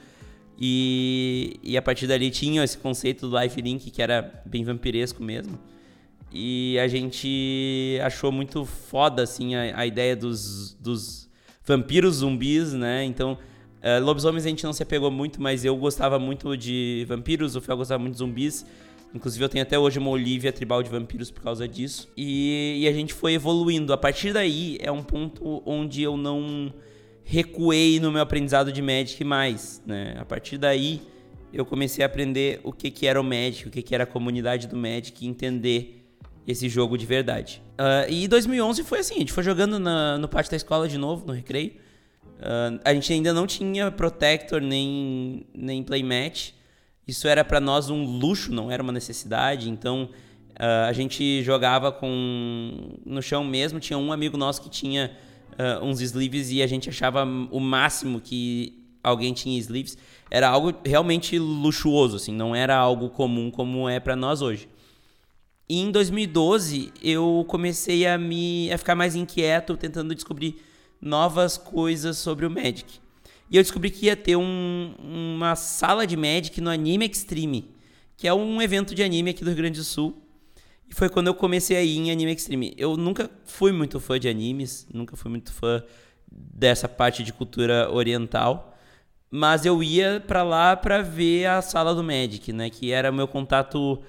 E, 0.59 1.59
e 1.63 1.77
a 1.77 1.81
partir 1.81 2.05
dali 2.05 2.29
tinha 2.29 2.63
esse 2.63 2.77
conceito 2.77 3.27
do 3.27 3.39
lifelink, 3.39 3.89
que 3.89 4.01
era 4.01 4.43
bem 4.45 4.63
vampiresco 4.63 5.23
mesmo. 5.23 5.57
E 6.31 6.77
a 6.79 6.87
gente 6.87 7.99
achou 8.03 8.31
muito 8.31 8.65
foda, 8.65 9.23
assim, 9.23 9.55
a, 9.55 9.79
a 9.79 9.85
ideia 9.85 10.15
dos, 10.15 10.73
dos 10.75 11.29
vampiros 11.65 12.15
zumbis, 12.17 12.73
né? 12.73 13.03
Então, 13.03 13.37
uh, 13.81 14.03
lobisomens 14.03 14.45
a 14.45 14.49
gente 14.49 14.63
não 14.63 14.73
se 14.73 14.83
apegou 14.83 15.11
muito, 15.11 15.41
mas 15.41 15.65
eu 15.65 15.75
gostava 15.75 16.19
muito 16.19 16.55
de 16.55 17.05
vampiros, 17.07 17.55
o 17.55 17.61
Fel 17.61 17.75
gostava 17.77 18.01
muito 18.01 18.13
de 18.13 18.19
zumbis. 18.19 18.65
Inclusive, 19.13 19.43
eu 19.43 19.49
tenho 19.49 19.61
até 19.61 19.77
hoje 19.77 19.99
uma 19.99 20.09
Olivia 20.09 20.53
tribal 20.53 20.81
de 20.81 20.89
vampiros 20.89 21.29
por 21.29 21.41
causa 21.41 21.67
disso. 21.67 22.09
E, 22.15 22.79
e, 22.81 22.87
a 22.87 22.93
gente 22.93 23.13
foi 23.13 23.33
evoluindo. 23.33 23.91
A 23.91 23.97
partir 23.97 24.31
daí, 24.31 24.77
é 24.79 24.91
um 24.91 25.03
ponto 25.03 25.61
onde 25.65 26.01
eu 26.01 26.15
não 26.15 26.73
recuei 27.23 27.99
no 27.99 28.11
meu 28.11 28.21
aprendizado 28.21 28.71
de 28.71 28.81
Magic 28.81 29.23
mais, 29.23 29.81
né? 29.85 30.15
A 30.17 30.25
partir 30.25 30.57
daí, 30.57 31.01
eu 31.53 31.65
comecei 31.65 32.03
a 32.03 32.07
aprender 32.07 32.61
o 32.63 32.71
que, 32.71 32.89
que 32.89 33.05
era 33.05 33.19
o 33.19 33.23
Magic, 33.23 33.67
o 33.67 33.71
que, 33.71 33.81
que 33.81 33.93
era 33.93 34.05
a 34.05 34.07
comunidade 34.07 34.67
do 34.67 34.77
Magic 34.77 35.23
e 35.23 35.27
entender 35.27 36.05
esse 36.47 36.67
jogo 36.69 36.97
de 36.97 37.05
verdade. 37.05 37.61
Uh, 37.73 38.11
e 38.11 38.27
2011 38.27 38.83
foi 38.83 38.99
assim, 38.99 39.15
a 39.15 39.19
gente 39.19 39.33
foi 39.33 39.43
jogando 39.43 39.77
na, 39.77 40.17
no 40.17 40.27
pátio 40.27 40.51
da 40.51 40.57
escola 40.57 40.87
de 40.87 40.97
novo, 40.97 41.25
no 41.25 41.33
recreio. 41.33 41.73
Uh, 42.39 42.79
a 42.83 42.93
gente 42.93 43.11
ainda 43.13 43.33
não 43.33 43.45
tinha 43.45 43.91
Protector 43.91 44.61
nem, 44.61 45.45
nem 45.53 45.83
Playmatch. 45.83 46.53
Isso 47.07 47.27
era 47.27 47.43
para 47.43 47.59
nós 47.59 47.89
um 47.89 48.03
luxo, 48.03 48.51
não 48.51 48.71
era 48.71 48.81
uma 48.81 48.91
necessidade. 48.91 49.69
Então 49.69 50.09
uh, 50.51 50.87
a 50.87 50.93
gente 50.93 51.41
jogava 51.43 51.91
com 51.91 52.97
no 53.05 53.21
chão 53.21 53.43
mesmo. 53.43 53.79
Tinha 53.79 53.97
um 53.97 54.11
amigo 54.11 54.37
nosso 54.37 54.61
que 54.61 54.69
tinha 54.69 55.11
uh, 55.53 55.83
uns 55.83 56.01
sleeves 56.01 56.51
e 56.51 56.61
a 56.61 56.67
gente 56.67 56.89
achava 56.89 57.23
o 57.23 57.59
máximo 57.59 58.19
que 58.21 58.81
alguém 59.03 59.33
tinha 59.33 59.57
sleeves. 59.59 59.97
Era 60.29 60.47
algo 60.47 60.73
realmente 60.85 61.37
luxuoso, 61.37 62.15
assim, 62.15 62.33
não 62.33 62.55
era 62.55 62.75
algo 62.75 63.09
comum 63.09 63.51
como 63.51 63.89
é 63.89 63.99
para 63.99 64.15
nós 64.15 64.41
hoje. 64.41 64.69
E 65.67 65.79
em 65.79 65.91
2012 65.91 66.91
eu 67.01 67.45
comecei 67.47 68.05
a 68.05 68.17
me 68.17 68.71
a 68.71 68.77
ficar 68.77 68.95
mais 68.95 69.15
inquieto, 69.15 69.77
tentando 69.77 70.13
descobrir 70.13 70.61
novas 71.01 71.57
coisas 71.57 72.17
sobre 72.17 72.45
o 72.45 72.51
Magic. 72.51 72.99
E 73.51 73.57
eu 73.57 73.61
descobri 73.61 73.91
que 73.91 74.05
ia 74.05 74.15
ter 74.15 74.37
um, 74.37 74.95
uma 74.97 75.57
sala 75.57 76.07
de 76.07 76.15
Magic 76.15 76.61
no 76.61 76.69
Anime 76.69 77.05
Extreme, 77.05 77.75
que 78.15 78.25
é 78.25 78.33
um 78.33 78.61
evento 78.61 78.95
de 78.95 79.03
anime 79.03 79.31
aqui 79.31 79.43
do 79.43 79.49
Rio 79.49 79.57
Grande 79.57 79.77
do 79.77 79.83
Sul. 79.83 80.25
E 80.89 80.95
foi 80.95 81.09
quando 81.09 81.27
eu 81.27 81.33
comecei 81.33 81.75
a 81.75 81.83
ir 81.83 81.97
em 81.97 82.11
Anime 82.11 82.33
Extreme. 82.33 82.73
Eu 82.77 82.95
nunca 82.95 83.29
fui 83.43 83.73
muito 83.73 83.99
fã 83.99 84.17
de 84.17 84.29
animes, 84.29 84.87
nunca 84.93 85.17
fui 85.17 85.29
muito 85.29 85.51
fã 85.51 85.83
dessa 86.31 86.87
parte 86.87 87.23
de 87.23 87.33
cultura 87.33 87.91
oriental, 87.91 88.73
mas 89.29 89.65
eu 89.65 89.83
ia 89.83 90.23
para 90.25 90.43
lá 90.43 90.77
para 90.77 91.01
ver 91.01 91.47
a 91.47 91.61
sala 91.61 91.93
do 91.93 92.01
Magic, 92.01 92.53
né, 92.53 92.69
que 92.69 92.93
era 92.93 93.11
meu 93.11 93.27
contato 93.27 94.01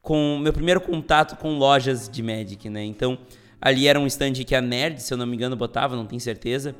com 0.00 0.38
meu 0.38 0.52
primeiro 0.52 0.80
contato 0.80 1.36
com 1.36 1.58
lojas 1.58 2.08
de 2.08 2.22
Magic, 2.22 2.70
né? 2.70 2.84
Então, 2.84 3.18
ali 3.60 3.88
era 3.88 3.98
um 3.98 4.06
stand 4.06 4.34
que 4.34 4.54
a 4.54 4.60
Nerd, 4.60 5.02
se 5.02 5.12
eu 5.12 5.18
não 5.18 5.26
me 5.26 5.34
engano, 5.34 5.56
botava, 5.56 5.96
não 5.96 6.06
tenho 6.06 6.20
certeza 6.20 6.74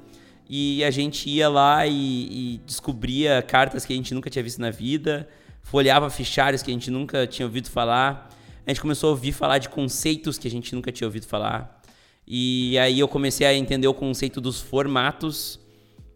e 0.53 0.83
a 0.83 0.91
gente 0.91 1.31
ia 1.31 1.49
lá 1.49 1.87
e, 1.87 1.93
e, 1.95 2.61
descobria 2.67 3.41
cartas 3.41 3.87
que 3.87 3.93
a 3.93 3.97
gente 3.97 4.13
nunca 4.13 4.29
tinha 4.29 4.43
visto 4.43 4.61
na 4.61 4.69
vida, 4.69 5.29
folheava 5.63 6.11
fichários 6.11 6.61
que 6.61 6.73
a 6.73 6.75
gente 6.75 6.91
nunca 6.91 7.25
tinha 7.25 7.47
ouvido 7.47 7.71
falar. 7.71 8.29
A 8.67 8.71
gente 8.71 8.81
começou 8.81 9.07
a 9.07 9.11
ouvir 9.13 9.31
falar 9.31 9.59
de 9.59 9.69
conceitos 9.69 10.39
que 10.39 10.49
a 10.49 10.51
gente 10.51 10.75
nunca 10.75 10.91
tinha 10.91 11.07
ouvido 11.07 11.25
falar. 11.25 11.81
E 12.27 12.77
aí 12.81 12.99
eu 12.99 13.07
comecei 13.07 13.47
a 13.47 13.55
entender 13.55 13.87
o 13.87 13.95
conceito 13.95 14.41
dos 14.41 14.61
formatos, 14.61 15.61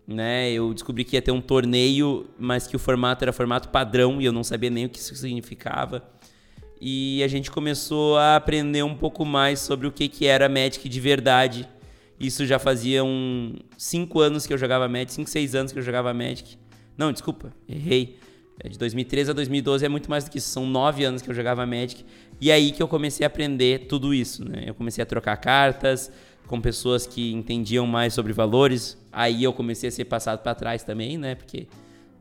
né? 0.04 0.50
Eu 0.50 0.74
descobri 0.74 1.04
que 1.04 1.14
ia 1.14 1.22
ter 1.22 1.30
um 1.30 1.40
torneio, 1.40 2.28
mas 2.36 2.66
que 2.66 2.74
o 2.74 2.78
formato 2.78 3.24
era 3.24 3.32
formato 3.32 3.68
padrão 3.68 4.20
e 4.20 4.24
eu 4.24 4.32
não 4.32 4.42
sabia 4.42 4.68
nem 4.68 4.86
o 4.86 4.88
que 4.88 4.98
isso 4.98 5.14
significava. 5.14 6.02
E 6.80 7.22
a 7.22 7.28
gente 7.28 7.52
começou 7.52 8.18
a 8.18 8.34
aprender 8.34 8.82
um 8.82 8.96
pouco 8.96 9.24
mais 9.24 9.60
sobre 9.60 9.86
o 9.86 9.92
que, 9.92 10.08
que 10.08 10.26
era 10.26 10.48
Magic 10.48 10.88
de 10.88 11.00
verdade 11.00 11.68
isso 12.26 12.46
já 12.46 12.58
fazia 12.58 13.04
um 13.04 13.54
5 13.76 14.20
anos 14.20 14.46
que 14.46 14.52
eu 14.52 14.58
jogava 14.58 14.88
Magic, 14.88 15.12
5, 15.12 15.30
6 15.30 15.54
anos 15.54 15.72
que 15.72 15.78
eu 15.78 15.82
jogava 15.82 16.12
Magic. 16.14 16.56
Não, 16.96 17.12
desculpa, 17.12 17.52
errei. 17.68 18.18
É 18.62 18.68
de 18.68 18.78
2013 18.78 19.30
a 19.30 19.34
2012 19.34 19.84
é 19.84 19.88
muito 19.88 20.08
mais 20.08 20.24
do 20.24 20.30
que 20.30 20.38
isso. 20.38 20.48
São 20.48 20.66
9 20.66 21.04
anos 21.04 21.22
que 21.22 21.30
eu 21.30 21.34
jogava 21.34 21.66
Magic. 21.66 22.04
E 22.40 22.52
aí 22.52 22.70
que 22.70 22.82
eu 22.82 22.88
comecei 22.88 23.24
a 23.24 23.26
aprender 23.26 23.86
tudo 23.86 24.14
isso, 24.14 24.44
né? 24.48 24.64
Eu 24.66 24.74
comecei 24.74 25.02
a 25.02 25.06
trocar 25.06 25.36
cartas 25.36 26.10
com 26.46 26.60
pessoas 26.60 27.06
que 27.06 27.32
entendiam 27.32 27.86
mais 27.86 28.14
sobre 28.14 28.32
valores. 28.32 28.96
Aí 29.10 29.42
eu 29.42 29.52
comecei 29.52 29.88
a 29.88 29.92
ser 29.92 30.04
passado 30.04 30.40
para 30.42 30.54
trás 30.54 30.84
também, 30.84 31.18
né? 31.18 31.34
Porque 31.34 31.66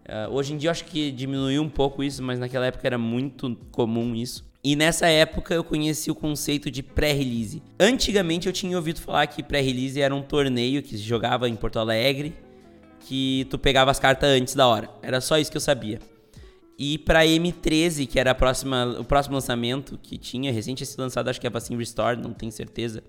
uh, 0.07 0.31
hoje 0.31 0.53
em 0.53 0.57
dia 0.57 0.69
eu 0.69 0.71
acho 0.71 0.85
que 0.85 1.11
diminuiu 1.11 1.61
um 1.61 1.69
pouco 1.69 2.03
isso, 2.03 2.23
mas 2.23 2.39
naquela 2.39 2.65
época 2.65 2.87
era 2.87 2.97
muito 2.97 3.55
comum 3.71 4.15
isso. 4.15 4.43
E 4.63 4.77
nessa 4.77 5.07
época 5.07 5.53
eu 5.53 5.63
conheci 5.63 6.09
o 6.09 6.15
conceito 6.15 6.71
de 6.71 6.81
pré-release. 6.81 7.61
Antigamente 7.77 8.47
eu 8.47 8.53
tinha 8.53 8.77
ouvido 8.77 9.01
falar 9.01 9.27
que 9.27 9.43
pré-release 9.43 9.99
era 9.99 10.15
um 10.15 10.21
torneio 10.21 10.81
que 10.81 10.97
se 10.97 11.03
jogava 11.03 11.49
em 11.49 11.55
Porto 11.55 11.79
Alegre, 11.79 12.33
que 13.01 13.45
tu 13.49 13.59
pegava 13.59 13.91
as 13.91 13.99
cartas 13.99 14.29
antes 14.29 14.55
da 14.55 14.65
hora. 14.65 14.89
Era 15.01 15.19
só 15.19 15.37
isso 15.37 15.51
que 15.51 15.57
eu 15.57 15.61
sabia. 15.61 15.99
E 16.79 16.97
para 16.97 17.25
M13, 17.25 18.07
que 18.07 18.17
era 18.17 18.33
próxima, 18.33 18.95
o 18.99 19.03
próximo 19.03 19.35
lançamento 19.35 19.99
que 20.01 20.17
tinha, 20.17 20.49
recente 20.49 20.85
sido 20.85 21.01
lançado, 21.01 21.29
acho 21.29 21.41
que 21.41 21.45
é 21.45 21.49
Vacin 21.49 21.75
Restore, 21.75 22.17
não 22.17 22.33
tenho 22.33 22.51
certeza. 22.51 23.03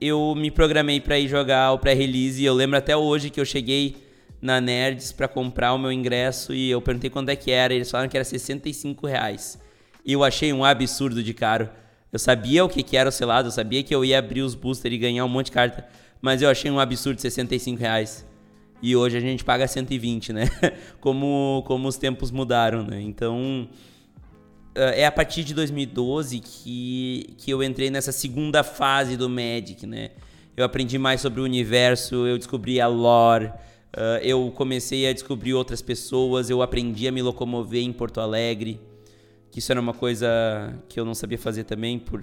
Eu 0.00 0.34
me 0.34 0.50
programei 0.50 1.00
para 1.02 1.18
ir 1.18 1.28
jogar 1.28 1.72
o 1.72 1.78
pré-release 1.78 2.42
e 2.42 2.46
eu 2.46 2.54
lembro 2.54 2.78
até 2.78 2.96
hoje 2.96 3.28
que 3.28 3.38
eu 3.38 3.44
cheguei 3.44 3.96
na 4.40 4.58
Nerds 4.58 5.12
para 5.12 5.28
comprar 5.28 5.74
o 5.74 5.78
meu 5.78 5.92
ingresso 5.92 6.54
e 6.54 6.70
eu 6.70 6.80
perguntei 6.80 7.10
quanto 7.10 7.28
é 7.28 7.36
que 7.36 7.50
era, 7.50 7.74
eles 7.74 7.90
falaram 7.90 8.08
que 8.08 8.16
era 8.16 8.24
65 8.24 9.06
reais. 9.06 9.58
Eu 10.06 10.22
achei 10.22 10.52
um 10.52 10.64
absurdo 10.64 11.20
de 11.20 11.34
caro. 11.34 11.68
Eu 12.12 12.18
sabia 12.18 12.64
o 12.64 12.68
que, 12.68 12.82
que 12.84 12.96
era 12.96 13.08
o 13.08 13.12
selado, 13.12 13.48
eu 13.48 13.52
sabia 13.52 13.82
que 13.82 13.92
eu 13.92 14.04
ia 14.04 14.20
abrir 14.20 14.42
os 14.42 14.54
boosters 14.54 14.94
e 14.94 14.98
ganhar 14.98 15.24
um 15.24 15.28
monte 15.28 15.46
de 15.46 15.52
carta, 15.52 15.84
mas 16.22 16.40
eu 16.40 16.48
achei 16.48 16.70
um 16.70 16.78
absurdo 16.78 17.20
65 17.20 17.80
reais. 17.80 18.24
E 18.80 18.94
hoje 18.94 19.16
a 19.16 19.20
gente 19.20 19.44
paga 19.44 19.66
120, 19.66 20.32
né? 20.32 20.48
como, 21.00 21.64
como 21.66 21.88
os 21.88 21.96
tempos 21.96 22.30
mudaram, 22.30 22.84
né? 22.84 23.00
Então, 23.00 23.68
eh, 24.76 25.02
é 25.02 25.06
a 25.06 25.10
partir 25.10 25.42
de 25.42 25.52
2012 25.52 26.38
que, 26.38 27.34
que 27.38 27.50
eu 27.50 27.60
entrei 27.60 27.90
nessa 27.90 28.12
segunda 28.12 28.62
fase 28.62 29.16
do 29.16 29.28
Magic, 29.28 29.86
né? 29.86 30.10
Eu 30.56 30.64
aprendi 30.64 30.98
mais 30.98 31.20
sobre 31.20 31.40
o 31.40 31.44
universo, 31.44 32.26
eu 32.26 32.38
descobri 32.38 32.80
a 32.80 32.86
lore, 32.86 33.46
uh, 33.46 34.22
eu 34.22 34.50
comecei 34.54 35.06
a 35.06 35.12
descobrir 35.12 35.52
outras 35.52 35.82
pessoas, 35.82 36.48
eu 36.48 36.62
aprendi 36.62 37.06
a 37.08 37.12
me 37.12 37.20
locomover 37.20 37.82
em 37.82 37.92
Porto 37.92 38.20
Alegre 38.20 38.80
que 39.56 39.60
isso 39.60 39.72
era 39.72 39.80
uma 39.80 39.94
coisa 39.94 40.28
que 40.86 41.00
eu 41.00 41.04
não 41.06 41.14
sabia 41.14 41.38
fazer 41.38 41.64
também 41.64 41.98
por, 41.98 42.22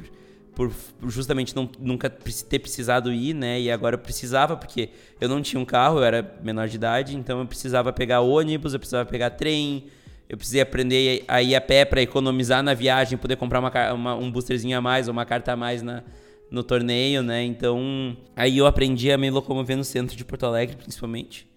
por 0.53 0.71
justamente 1.07 1.55
não, 1.55 1.67
nunca 1.79 2.07
ter 2.07 2.59
precisado 2.59 3.11
ir, 3.11 3.33
né? 3.33 3.59
E 3.59 3.71
agora 3.71 3.95
eu 3.95 3.99
precisava 3.99 4.55
porque 4.55 4.89
eu 5.19 5.27
não 5.27 5.41
tinha 5.41 5.59
um 5.59 5.65
carro, 5.65 5.97
eu 5.97 6.03
era 6.03 6.37
menor 6.43 6.67
de 6.67 6.75
idade, 6.75 7.17
então 7.17 7.39
eu 7.39 7.47
precisava 7.47 7.91
pegar 7.91 8.21
ônibus, 8.21 8.73
eu 8.73 8.79
precisava 8.79 9.09
pegar 9.09 9.31
trem, 9.31 9.85
eu 10.29 10.37
precisei 10.37 10.61
aprender 10.61 11.25
a 11.27 11.41
ir 11.41 11.55
a 11.55 11.61
pé 11.61 11.83
para 11.85 12.03
economizar 12.03 12.61
na 12.61 12.75
viagem, 12.75 13.17
poder 13.17 13.35
comprar 13.35 13.59
uma, 13.59 13.93
uma, 13.93 14.15
um 14.15 14.31
boosterzinho 14.31 14.77
a 14.77 14.81
mais 14.81 15.07
ou 15.07 15.11
uma 15.11 15.25
carta 15.25 15.53
a 15.53 15.55
mais 15.55 15.81
na, 15.81 16.03
no 16.51 16.61
torneio, 16.61 17.23
né? 17.23 17.43
Então, 17.43 18.15
aí 18.35 18.59
eu 18.59 18.67
aprendi 18.67 19.11
a 19.11 19.17
me 19.17 19.31
locomover 19.31 19.75
no 19.75 19.83
centro 19.83 20.15
de 20.15 20.23
Porto 20.23 20.45
Alegre, 20.45 20.75
principalmente. 20.75 21.47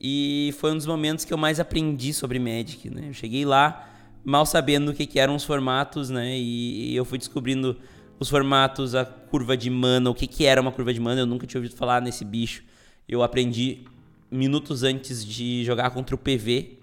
E 0.00 0.54
foi 0.58 0.72
um 0.72 0.78
dos 0.78 0.86
momentos 0.86 1.26
que 1.26 1.34
eu 1.34 1.36
mais 1.36 1.60
aprendi 1.60 2.14
sobre 2.14 2.38
Magic, 2.38 2.88
né? 2.88 3.08
Eu 3.08 3.12
cheguei 3.12 3.44
lá, 3.44 3.89
mal 4.24 4.44
sabendo 4.44 4.90
o 4.90 4.94
que, 4.94 5.06
que 5.06 5.18
eram 5.18 5.34
os 5.34 5.44
formatos, 5.44 6.10
né? 6.10 6.36
E, 6.38 6.92
e, 6.92 6.96
eu 6.96 7.04
fui 7.04 7.18
descobrindo 7.18 7.76
os 8.18 8.28
formatos, 8.28 8.94
a 8.94 9.04
curva 9.04 9.56
de 9.56 9.70
mana, 9.70 10.10
o 10.10 10.14
que, 10.14 10.26
que 10.26 10.44
era 10.44 10.60
uma 10.60 10.72
curva 10.72 10.92
de 10.92 11.00
mana. 11.00 11.22
Eu 11.22 11.26
nunca 11.26 11.46
tinha 11.46 11.58
ouvido 11.58 11.76
falar 11.76 12.00
nesse 12.02 12.24
bicho. 12.24 12.62
Eu 13.08 13.22
aprendi 13.22 13.84
minutos 14.30 14.82
antes 14.82 15.24
de 15.24 15.64
jogar 15.64 15.90
contra 15.90 16.14
o 16.14 16.18
PV 16.18 16.78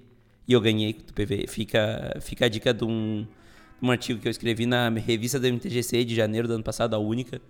e 0.47 0.53
eu 0.53 0.59
ganhei 0.59 0.93
contra 0.93 1.11
o 1.11 1.13
PV. 1.13 1.45
Fica, 1.47 2.17
fica 2.21 2.45
a 2.45 2.49
dica 2.49 2.73
de 2.73 2.83
um, 2.83 3.25
um 3.81 3.91
artigo 3.91 4.19
que 4.19 4.27
eu 4.27 4.31
escrevi 4.31 4.65
na 4.65 4.89
revista 4.89 5.39
do 5.39 5.47
MTGC 5.47 6.03
de 6.03 6.15
janeiro 6.15 6.47
do 6.47 6.55
ano 6.55 6.63
passado, 6.63 6.95
a 6.95 6.99
única, 6.99 7.41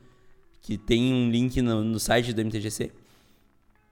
que 0.62 0.78
tem 0.78 1.14
um 1.14 1.30
link 1.30 1.62
no, 1.62 1.84
no 1.84 2.00
site 2.00 2.34
do 2.34 2.42
MTGC. 2.42 2.92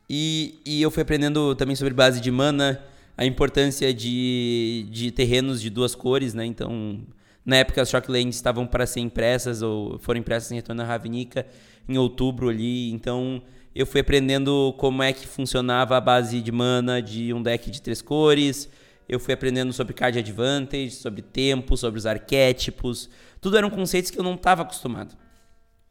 E, 0.09 0.59
e 0.65 0.81
eu 0.81 0.91
fui 0.91 1.01
aprendendo 1.01 1.55
também 1.55 1.75
sobre 1.75 1.93
base 1.93 2.21
de 2.21 2.29
mana 2.29 2.83
a 3.17 3.25
importância 3.25 3.93
de, 3.93 4.87
de 4.89 5.11
terrenos 5.11 5.61
de 5.61 5.69
duas 5.69 5.95
cores, 5.95 6.33
né? 6.33 6.45
Então, 6.45 7.01
na 7.45 7.57
época 7.57 7.81
as 7.81 7.89
Shocklands 7.89 8.35
estavam 8.35 8.65
para 8.67 8.85
ser 8.85 8.99
impressas 8.99 9.61
ou 9.61 9.97
foram 9.99 10.19
impressas 10.19 10.51
em 10.51 10.55
retorno 10.55 10.81
à 10.81 10.85
Ravnica 10.85 11.45
em 11.87 11.97
outubro 11.97 12.49
ali, 12.49 12.91
então 12.91 13.41
eu 13.75 13.85
fui 13.85 13.99
aprendendo 13.99 14.73
como 14.77 15.03
é 15.03 15.11
que 15.11 15.27
funcionava 15.27 15.97
a 15.97 16.01
base 16.01 16.41
de 16.41 16.51
mana 16.51 17.01
de 17.01 17.33
um 17.33 17.43
deck 17.43 17.69
de 17.69 17.81
três 17.81 18.01
cores. 18.01 18.69
Eu 19.07 19.19
fui 19.19 19.33
aprendendo 19.33 19.73
sobre 19.73 19.93
card 19.93 20.17
advantage, 20.17 20.91
sobre 20.91 21.21
tempo, 21.21 21.75
sobre 21.75 21.99
os 21.99 22.05
arquétipos. 22.05 23.09
Tudo 23.41 23.57
eram 23.57 23.69
conceitos 23.69 24.09
que 24.09 24.17
eu 24.17 24.23
não 24.23 24.35
estava 24.35 24.61
acostumado. 24.61 25.15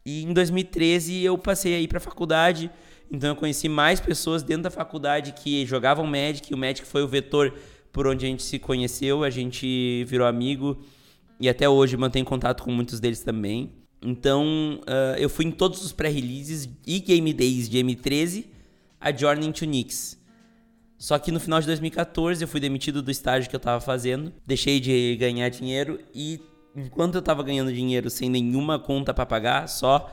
E 0.04 0.24
em 0.24 0.32
2013 0.32 1.22
eu 1.22 1.36
passei 1.36 1.74
aí 1.74 1.86
para 1.86 1.98
a 1.98 2.00
faculdade, 2.00 2.70
então 3.10 3.30
eu 3.30 3.36
conheci 3.36 3.68
mais 3.68 4.00
pessoas 4.00 4.42
dentro 4.42 4.64
da 4.64 4.70
faculdade 4.70 5.32
que 5.32 5.64
jogavam 5.66 6.06
Magic, 6.06 6.50
e 6.50 6.54
o 6.54 6.58
Magic 6.58 6.86
foi 6.86 7.02
o 7.02 7.08
vetor 7.08 7.54
por 7.92 8.06
onde 8.06 8.26
a 8.26 8.28
gente 8.28 8.42
se 8.42 8.58
conheceu, 8.58 9.22
a 9.22 9.30
gente 9.30 10.04
virou 10.04 10.26
amigo 10.26 10.78
e 11.38 11.48
até 11.48 11.68
hoje 11.68 11.96
mantenho 11.96 12.24
contato 12.24 12.62
com 12.62 12.70
muitos 12.72 12.98
deles 12.98 13.20
também. 13.20 13.72
Então, 14.02 14.80
uh, 14.82 15.16
eu 15.16 15.30
fui 15.30 15.46
em 15.46 15.50
todos 15.50 15.82
os 15.82 15.92
pré-releases 15.92 16.68
e 16.86 17.00
game 17.00 17.32
days 17.32 17.68
de 17.68 17.78
M13 17.78 18.46
a 19.00 19.12
Journey 19.12 19.52
to 19.52 19.64
Nix. 19.64 20.18
Só 20.98 21.18
que 21.18 21.30
no 21.30 21.38
final 21.38 21.60
de 21.60 21.66
2014 21.66 22.42
eu 22.42 22.48
fui 22.48 22.60
demitido 22.60 23.02
do 23.02 23.10
estágio 23.10 23.48
que 23.48 23.54
eu 23.54 23.58
estava 23.58 23.80
fazendo, 23.80 24.32
deixei 24.46 24.80
de 24.80 25.16
ganhar 25.16 25.48
dinheiro 25.48 26.00
e 26.14 26.40
enquanto 26.74 27.14
eu 27.14 27.18
estava 27.20 27.42
ganhando 27.42 27.72
dinheiro 27.72 28.08
sem 28.10 28.28
nenhuma 28.28 28.78
conta 28.78 29.12
para 29.12 29.26
pagar, 29.26 29.68
só 29.68 30.10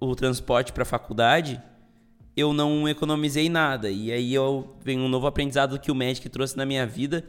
o 0.00 0.14
transporte 0.14 0.72
para 0.72 0.84
faculdade, 0.84 1.60
eu 2.36 2.52
não 2.52 2.88
economizei 2.88 3.48
nada. 3.48 3.90
E 3.90 4.10
aí 4.10 4.34
eu 4.34 4.76
venho 4.82 5.02
um 5.02 5.08
novo 5.08 5.26
aprendizado 5.26 5.78
que 5.78 5.90
o 5.90 5.94
Magic 5.94 6.28
trouxe 6.28 6.56
na 6.56 6.66
minha 6.66 6.86
vida, 6.86 7.24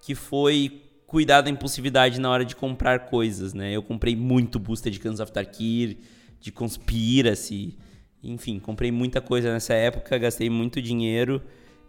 que 0.00 0.14
foi 0.14 0.82
cuidar 1.06 1.42
da 1.42 1.50
impulsividade 1.50 2.18
na 2.18 2.30
hora 2.30 2.44
de 2.44 2.56
comprar 2.56 3.00
coisas, 3.00 3.52
né? 3.52 3.70
Eu 3.70 3.82
comprei 3.82 4.16
muito 4.16 4.58
booster 4.58 4.90
de 4.90 4.98
Cans 4.98 5.20
of 5.20 5.30
Tarkir, 5.30 5.98
de 6.40 6.50
Conspiracy, 6.50 7.76
enfim, 8.22 8.58
comprei 8.58 8.90
muita 8.90 9.20
coisa 9.20 9.52
nessa 9.52 9.74
época, 9.74 10.16
gastei 10.16 10.48
muito 10.48 10.80
dinheiro 10.80 11.42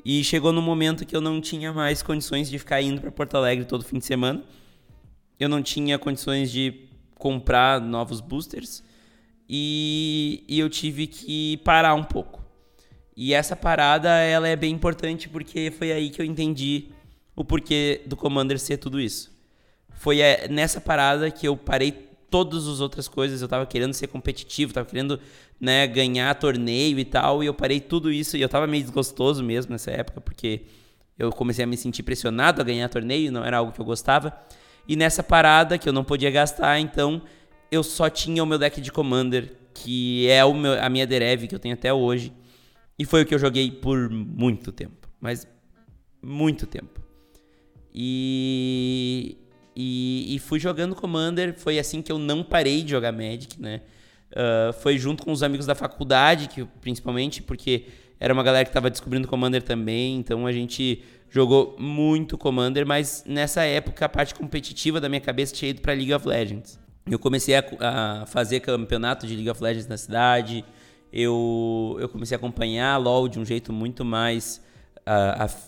e 0.04 0.24
chegou 0.24 0.52
no 0.52 0.62
momento 0.62 1.06
que 1.06 1.16
eu 1.16 1.22
não 1.22 1.40
tinha 1.40 1.72
mais 1.72 2.04
condições 2.04 2.50
de 2.50 2.60
ficar 2.60 2.82
indo 2.82 3.00
para 3.00 3.12
Porto 3.12 3.38
Alegre 3.38 3.64
todo 3.64 3.86
fim 3.86 3.98
de 3.98 4.06
semana. 4.06 4.44
Eu 5.40 5.48
não 5.48 5.62
tinha 5.64 5.98
condições 5.98 6.52
de 6.52 6.88
comprar 7.16 7.80
novos 7.80 8.20
boosters 8.20 8.84
e, 9.48 10.44
e 10.48 10.60
eu 10.60 10.70
tive 10.70 11.08
que 11.08 11.58
parar 11.58 11.94
um 11.94 12.04
pouco. 12.04 12.43
E 13.16 13.34
essa 13.34 13.56
parada 13.56 14.10
ela 14.10 14.48
é 14.48 14.56
bem 14.56 14.74
importante 14.74 15.30
porque 15.30 15.72
foi 15.72 15.92
aí 15.92 16.10
que 16.10 16.22
eu 16.22 16.26
entendi 16.26 16.90
o 17.36 17.46
porquê 17.46 18.02
do 18.06 18.16
Commander 18.16 18.60
ser 18.60 18.78
tudo 18.78 19.00
isso. 19.00 19.32
Foi 19.90 20.20
é, 20.20 20.48
nessa 20.48 20.82
parada 20.82 21.30
que 21.30 21.48
eu 21.48 21.56
parei 21.56 21.92
todas 22.30 22.68
as 22.68 22.80
outras 22.80 23.08
coisas. 23.08 23.42
Eu 23.42 23.48
tava 23.48 23.66
querendo 23.66 23.94
ser 23.94 24.08
competitivo, 24.08 24.74
tava 24.74 24.88
querendo 24.88 25.20
né, 25.62 25.86
ganhar 25.86 26.34
torneio 26.36 26.98
e 26.98 27.06
tal. 27.06 27.44
E 27.44 27.46
eu 27.46 27.54
parei 27.54 27.80
tudo 27.80 28.12
isso. 28.12 28.36
E 28.36 28.42
eu 28.42 28.50
tava 28.50 28.66
meio 28.66 28.84
desgostoso 28.84 29.44
mesmo 29.44 29.72
nessa 29.72 29.92
época, 29.92 30.20
porque 30.20 30.64
eu 31.18 31.32
comecei 31.32 31.64
a 31.64 31.68
me 31.68 31.78
sentir 31.78 32.02
pressionado 32.02 32.60
a 32.60 32.64
ganhar 32.66 32.90
torneio, 32.90 33.32
não 33.32 33.46
era 33.46 33.58
algo 33.58 33.72
que 33.72 33.80
eu 33.80 33.86
gostava. 33.86 34.36
E 34.88 34.96
nessa 34.96 35.22
parada 35.22 35.78
que 35.78 35.88
eu 35.88 35.94
não 35.94 36.04
podia 36.04 36.32
gastar, 36.32 36.80
então 36.80 37.22
eu 37.72 37.84
só 37.84 38.10
tinha 38.10 38.44
o 38.44 38.46
meu 38.46 38.58
deck 38.58 38.82
de 38.82 38.92
Commander, 38.92 39.56
que 39.74 40.28
é 40.28 40.44
o 40.44 40.54
meu, 40.54 40.82
a 40.82 40.90
minha 40.90 41.08
Derev 41.08 41.48
que 41.48 41.56
eu 41.56 41.60
tenho 41.60 41.76
até 41.76 41.94
hoje. 41.94 42.34
E 42.98 43.06
foi 43.06 43.24
o 43.24 43.26
que 43.26 43.34
eu 43.34 43.40
joguei 43.40 43.72
por 43.72 44.10
muito 44.10 44.72
tempo. 44.72 45.10
Mas 45.20 45.48
muito 46.22 46.68
tempo. 46.68 47.02
E, 47.94 49.38
e, 49.76 50.36
e, 50.36 50.40
fui 50.40 50.60
jogando 50.60 50.96
Commander. 50.96 51.54
Foi 51.58 51.78
assim 51.80 52.02
que 52.02 52.12
eu 52.12 52.18
não 52.18 52.44
parei 52.44 52.84
de 52.84 52.92
jogar 52.92 53.12
Magic, 53.12 53.62
né? 53.62 53.82
Uh, 54.32 54.74
foi 54.74 54.98
junto 54.98 55.24
com 55.24 55.32
os 55.32 55.44
amigos 55.44 55.66
da 55.66 55.76
faculdade, 55.76 56.48
que 56.48 56.66
principalmente 56.82 57.42
porque 57.42 57.86
era 58.20 58.34
uma 58.34 58.42
galera 58.42 58.66
que 58.66 58.70
estava 58.70 58.90
descobrindo 58.90 59.28
Commander 59.28 59.62
também. 59.62 60.16
Então 60.16 60.48
a 60.48 60.52
gente 60.52 61.04
jogou 61.30 61.76
muito 61.80 62.38
Commander, 62.38 62.86
mas 62.86 63.24
nessa 63.28 63.64
época 63.64 64.06
a 64.06 64.10
parte 64.10 64.34
competitiva 64.34 65.02
da 65.02 65.10
minha 65.10 65.22
cabeça 65.22 65.54
tinha 65.54 65.70
ido 65.70 65.82
para 65.82 65.94
League 65.94 66.14
of 66.14 66.28
Legends. 66.28 66.80
Eu 67.10 67.20
comecei 67.20 67.56
a, 67.56 67.64
a, 67.80 68.26
fazer 68.26 68.62
campeonato 68.62 69.28
de 69.28 69.36
League 69.36 69.50
of 69.50 69.62
Legends 69.62 69.88
na 69.88 69.98
cidade. 69.98 70.64
Eu, 71.16 71.96
eu 72.00 72.10
comecei 72.10 72.36
a 72.36 72.40
acompanhar 72.40 72.98
LoL 72.98 73.28
de 73.28 73.40
um 73.40 73.46
jeito 73.46 73.72
muito 73.72 74.04
mais 74.04 74.60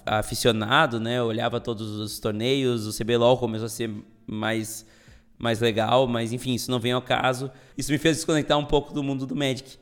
aficionado, 0.05 0.99
né? 0.99 1.19
Eu 1.19 1.25
olhava 1.25 1.59
todos 1.59 1.99
os 1.99 2.19
torneios, 2.19 2.87
o 2.87 2.97
CBLOL 2.97 3.37
começou 3.37 3.67
a 3.67 3.69
ser 3.69 3.91
mais, 4.25 4.85
mais 5.37 5.59
legal, 5.59 6.07
mas 6.07 6.33
enfim, 6.33 6.55
isso 6.55 6.71
não 6.71 6.79
vem 6.79 6.93
ao 6.93 7.01
caso. 7.01 7.51
Isso 7.77 7.91
me 7.91 7.99
fez 7.99 8.17
desconectar 8.17 8.57
um 8.57 8.65
pouco 8.65 8.91
do 8.91 9.03
mundo 9.03 9.27
do 9.27 9.35
Magic. 9.35 9.77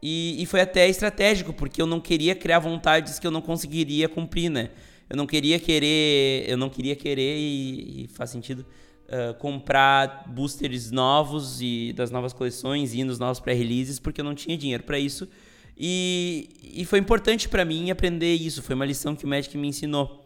E, 0.00 0.40
e 0.40 0.46
foi 0.46 0.60
até 0.60 0.88
estratégico, 0.88 1.52
porque 1.52 1.82
eu 1.82 1.86
não 1.86 2.00
queria 2.00 2.34
criar 2.34 2.58
vontades 2.60 3.18
que 3.18 3.26
eu 3.26 3.30
não 3.30 3.40
conseguiria 3.40 4.08
cumprir, 4.08 4.50
né? 4.50 4.70
Eu 5.10 5.16
não 5.16 5.26
queria 5.26 5.58
querer, 5.58 6.48
eu 6.48 6.56
não 6.56 6.70
queria 6.70 6.94
querer 6.94 7.38
e, 7.38 8.04
e 8.04 8.08
faz 8.08 8.30
sentido 8.30 8.64
uh, 9.12 9.34
comprar 9.34 10.24
boosters 10.26 10.90
novos 10.90 11.60
e 11.60 11.92
das 11.92 12.10
novas 12.10 12.32
coleções 12.32 12.94
e 12.94 13.04
nos 13.04 13.18
novos 13.18 13.38
pré-releases, 13.38 13.98
porque 13.98 14.20
eu 14.20 14.24
não 14.24 14.34
tinha 14.34 14.56
dinheiro 14.56 14.82
para 14.82 14.98
isso. 14.98 15.28
E, 15.76 16.48
e 16.62 16.84
foi 16.84 16.98
importante 16.98 17.48
para 17.48 17.64
mim 17.64 17.90
aprender 17.90 18.34
isso. 18.34 18.62
Foi 18.62 18.74
uma 18.74 18.84
lição 18.84 19.14
que 19.14 19.24
o 19.24 19.28
Magic 19.28 19.56
me 19.56 19.68
ensinou. 19.68 20.24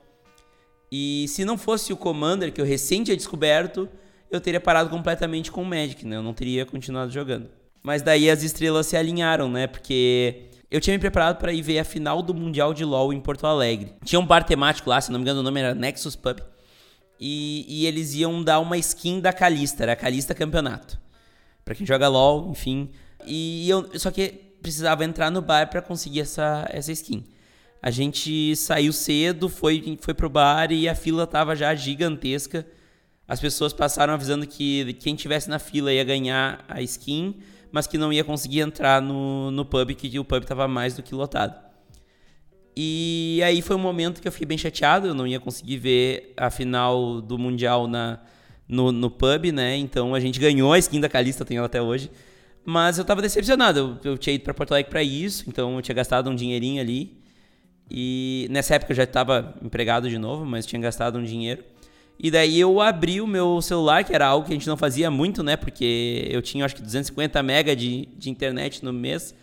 E 0.90 1.26
se 1.28 1.44
não 1.44 1.58
fosse 1.58 1.92
o 1.92 1.96
Commander, 1.96 2.52
que 2.52 2.60
eu 2.60 2.64
recém 2.64 3.02
tinha 3.02 3.16
descoberto, 3.16 3.88
eu 4.30 4.40
teria 4.40 4.60
parado 4.60 4.88
completamente 4.88 5.50
com 5.50 5.62
o 5.62 5.66
Magic, 5.66 6.06
né? 6.06 6.16
Eu 6.16 6.22
não 6.22 6.32
teria 6.32 6.64
continuado 6.64 7.10
jogando. 7.10 7.48
Mas 7.82 8.02
daí 8.02 8.30
as 8.30 8.42
estrelas 8.42 8.86
se 8.86 8.96
alinharam, 8.96 9.48
né? 9.48 9.66
Porque 9.66 10.46
eu 10.70 10.80
tinha 10.80 10.94
me 10.94 11.00
preparado 11.00 11.38
para 11.38 11.52
ir 11.52 11.62
ver 11.62 11.78
a 11.78 11.84
final 11.84 12.22
do 12.22 12.34
Mundial 12.34 12.74
de 12.74 12.84
LoL 12.84 13.12
em 13.12 13.20
Porto 13.20 13.46
Alegre. 13.46 13.92
Tinha 14.04 14.18
um 14.18 14.26
bar 14.26 14.44
temático 14.44 14.90
lá, 14.90 15.00
se 15.00 15.10
não 15.10 15.18
me 15.18 15.22
engano 15.22 15.40
o 15.40 15.42
nome 15.42 15.60
era 15.60 15.74
Nexus 15.74 16.16
Pub. 16.16 16.40
E, 17.18 17.64
e 17.68 17.86
eles 17.86 18.14
iam 18.14 18.42
dar 18.42 18.60
uma 18.60 18.76
skin 18.78 19.20
da 19.20 19.32
Calista, 19.32 19.82
era 19.82 19.96
Calista 19.96 20.34
Campeonato. 20.34 20.98
Para 21.64 21.74
quem 21.74 21.86
joga 21.86 22.08
LoL, 22.08 22.50
enfim. 22.50 22.90
E 23.26 23.68
eu, 23.68 23.98
só 23.98 24.10
que 24.10 24.28
precisava 24.60 25.04
entrar 25.04 25.30
no 25.30 25.40
bar 25.40 25.68
para 25.68 25.80
conseguir 25.82 26.20
essa, 26.20 26.66
essa 26.70 26.92
skin. 26.92 27.24
A 27.82 27.90
gente 27.90 28.54
saiu 28.56 28.92
cedo, 28.92 29.48
foi, 29.48 29.96
foi 30.00 30.14
pro 30.14 30.28
bar 30.28 30.72
e 30.72 30.88
a 30.88 30.94
fila 30.94 31.26
tava 31.26 31.54
já 31.54 31.74
gigantesca. 31.74 32.66
As 33.28 33.40
pessoas 33.40 33.72
passaram 33.72 34.14
avisando 34.14 34.46
que 34.46 34.94
quem 34.94 35.14
tivesse 35.14 35.48
na 35.48 35.58
fila 35.58 35.92
ia 35.92 36.04
ganhar 36.04 36.64
a 36.68 36.80
skin, 36.82 37.36
mas 37.72 37.86
que 37.86 37.98
não 37.98 38.12
ia 38.12 38.24
conseguir 38.24 38.60
entrar 38.60 39.02
no, 39.02 39.50
no 39.50 39.64
pub, 39.64 39.90
que 39.94 40.18
o 40.18 40.24
pub 40.24 40.44
tava 40.44 40.68
mais 40.68 40.94
do 40.94 41.02
que 41.02 41.14
lotado. 41.14 41.65
E 42.76 43.40
aí 43.42 43.62
foi 43.62 43.74
um 43.74 43.80
momento 43.80 44.20
que 44.20 44.28
eu 44.28 44.32
fiquei 44.32 44.46
bem 44.46 44.58
chateado, 44.58 45.06
eu 45.06 45.14
não 45.14 45.26
ia 45.26 45.40
conseguir 45.40 45.78
ver 45.78 46.34
a 46.36 46.50
final 46.50 47.22
do 47.22 47.38
Mundial 47.38 47.86
na, 47.86 48.20
no, 48.68 48.92
no 48.92 49.10
pub, 49.10 49.50
né? 49.50 49.76
Então 49.76 50.14
a 50.14 50.20
gente 50.20 50.38
ganhou 50.38 50.72
a 50.72 50.78
skin 50.78 51.00
da 51.00 51.08
Calista, 51.08 51.44
tenho 51.44 51.58
ela 51.58 51.66
até 51.66 51.80
hoje. 51.80 52.10
Mas 52.64 52.98
eu 52.98 53.04
tava 53.04 53.22
decepcionado. 53.22 53.98
Eu, 54.04 54.12
eu 54.12 54.18
tinha 54.18 54.34
ido 54.34 54.44
para 54.44 54.52
Porto 54.52 54.72
Alegre 54.72 54.90
para 54.90 55.02
isso, 55.02 55.44
então 55.46 55.76
eu 55.76 55.82
tinha 55.82 55.94
gastado 55.94 56.28
um 56.28 56.34
dinheirinho 56.34 56.80
ali. 56.80 57.16
E 57.90 58.46
nessa 58.50 58.74
época 58.74 58.92
eu 58.92 58.96
já 58.96 59.04
estava 59.04 59.54
empregado 59.62 60.10
de 60.10 60.18
novo, 60.18 60.44
mas 60.44 60.66
tinha 60.66 60.82
gastado 60.82 61.18
um 61.18 61.24
dinheiro. 61.24 61.64
E 62.18 62.30
daí 62.30 62.58
eu 62.58 62.80
abri 62.80 63.20
o 63.20 63.26
meu 63.26 63.62
celular, 63.62 64.02
que 64.02 64.14
era 64.14 64.26
algo 64.26 64.46
que 64.46 64.52
a 64.52 64.56
gente 64.56 64.66
não 64.66 64.76
fazia 64.76 65.10
muito, 65.10 65.42
né? 65.42 65.56
Porque 65.56 66.26
eu 66.30 66.42
tinha 66.42 66.64
acho 66.64 66.74
que 66.74 66.82
250 66.82 67.42
mega 67.42 67.76
de, 67.76 68.06
de 68.18 68.28
internet 68.28 68.84
no 68.84 68.92
mês. 68.92 69.34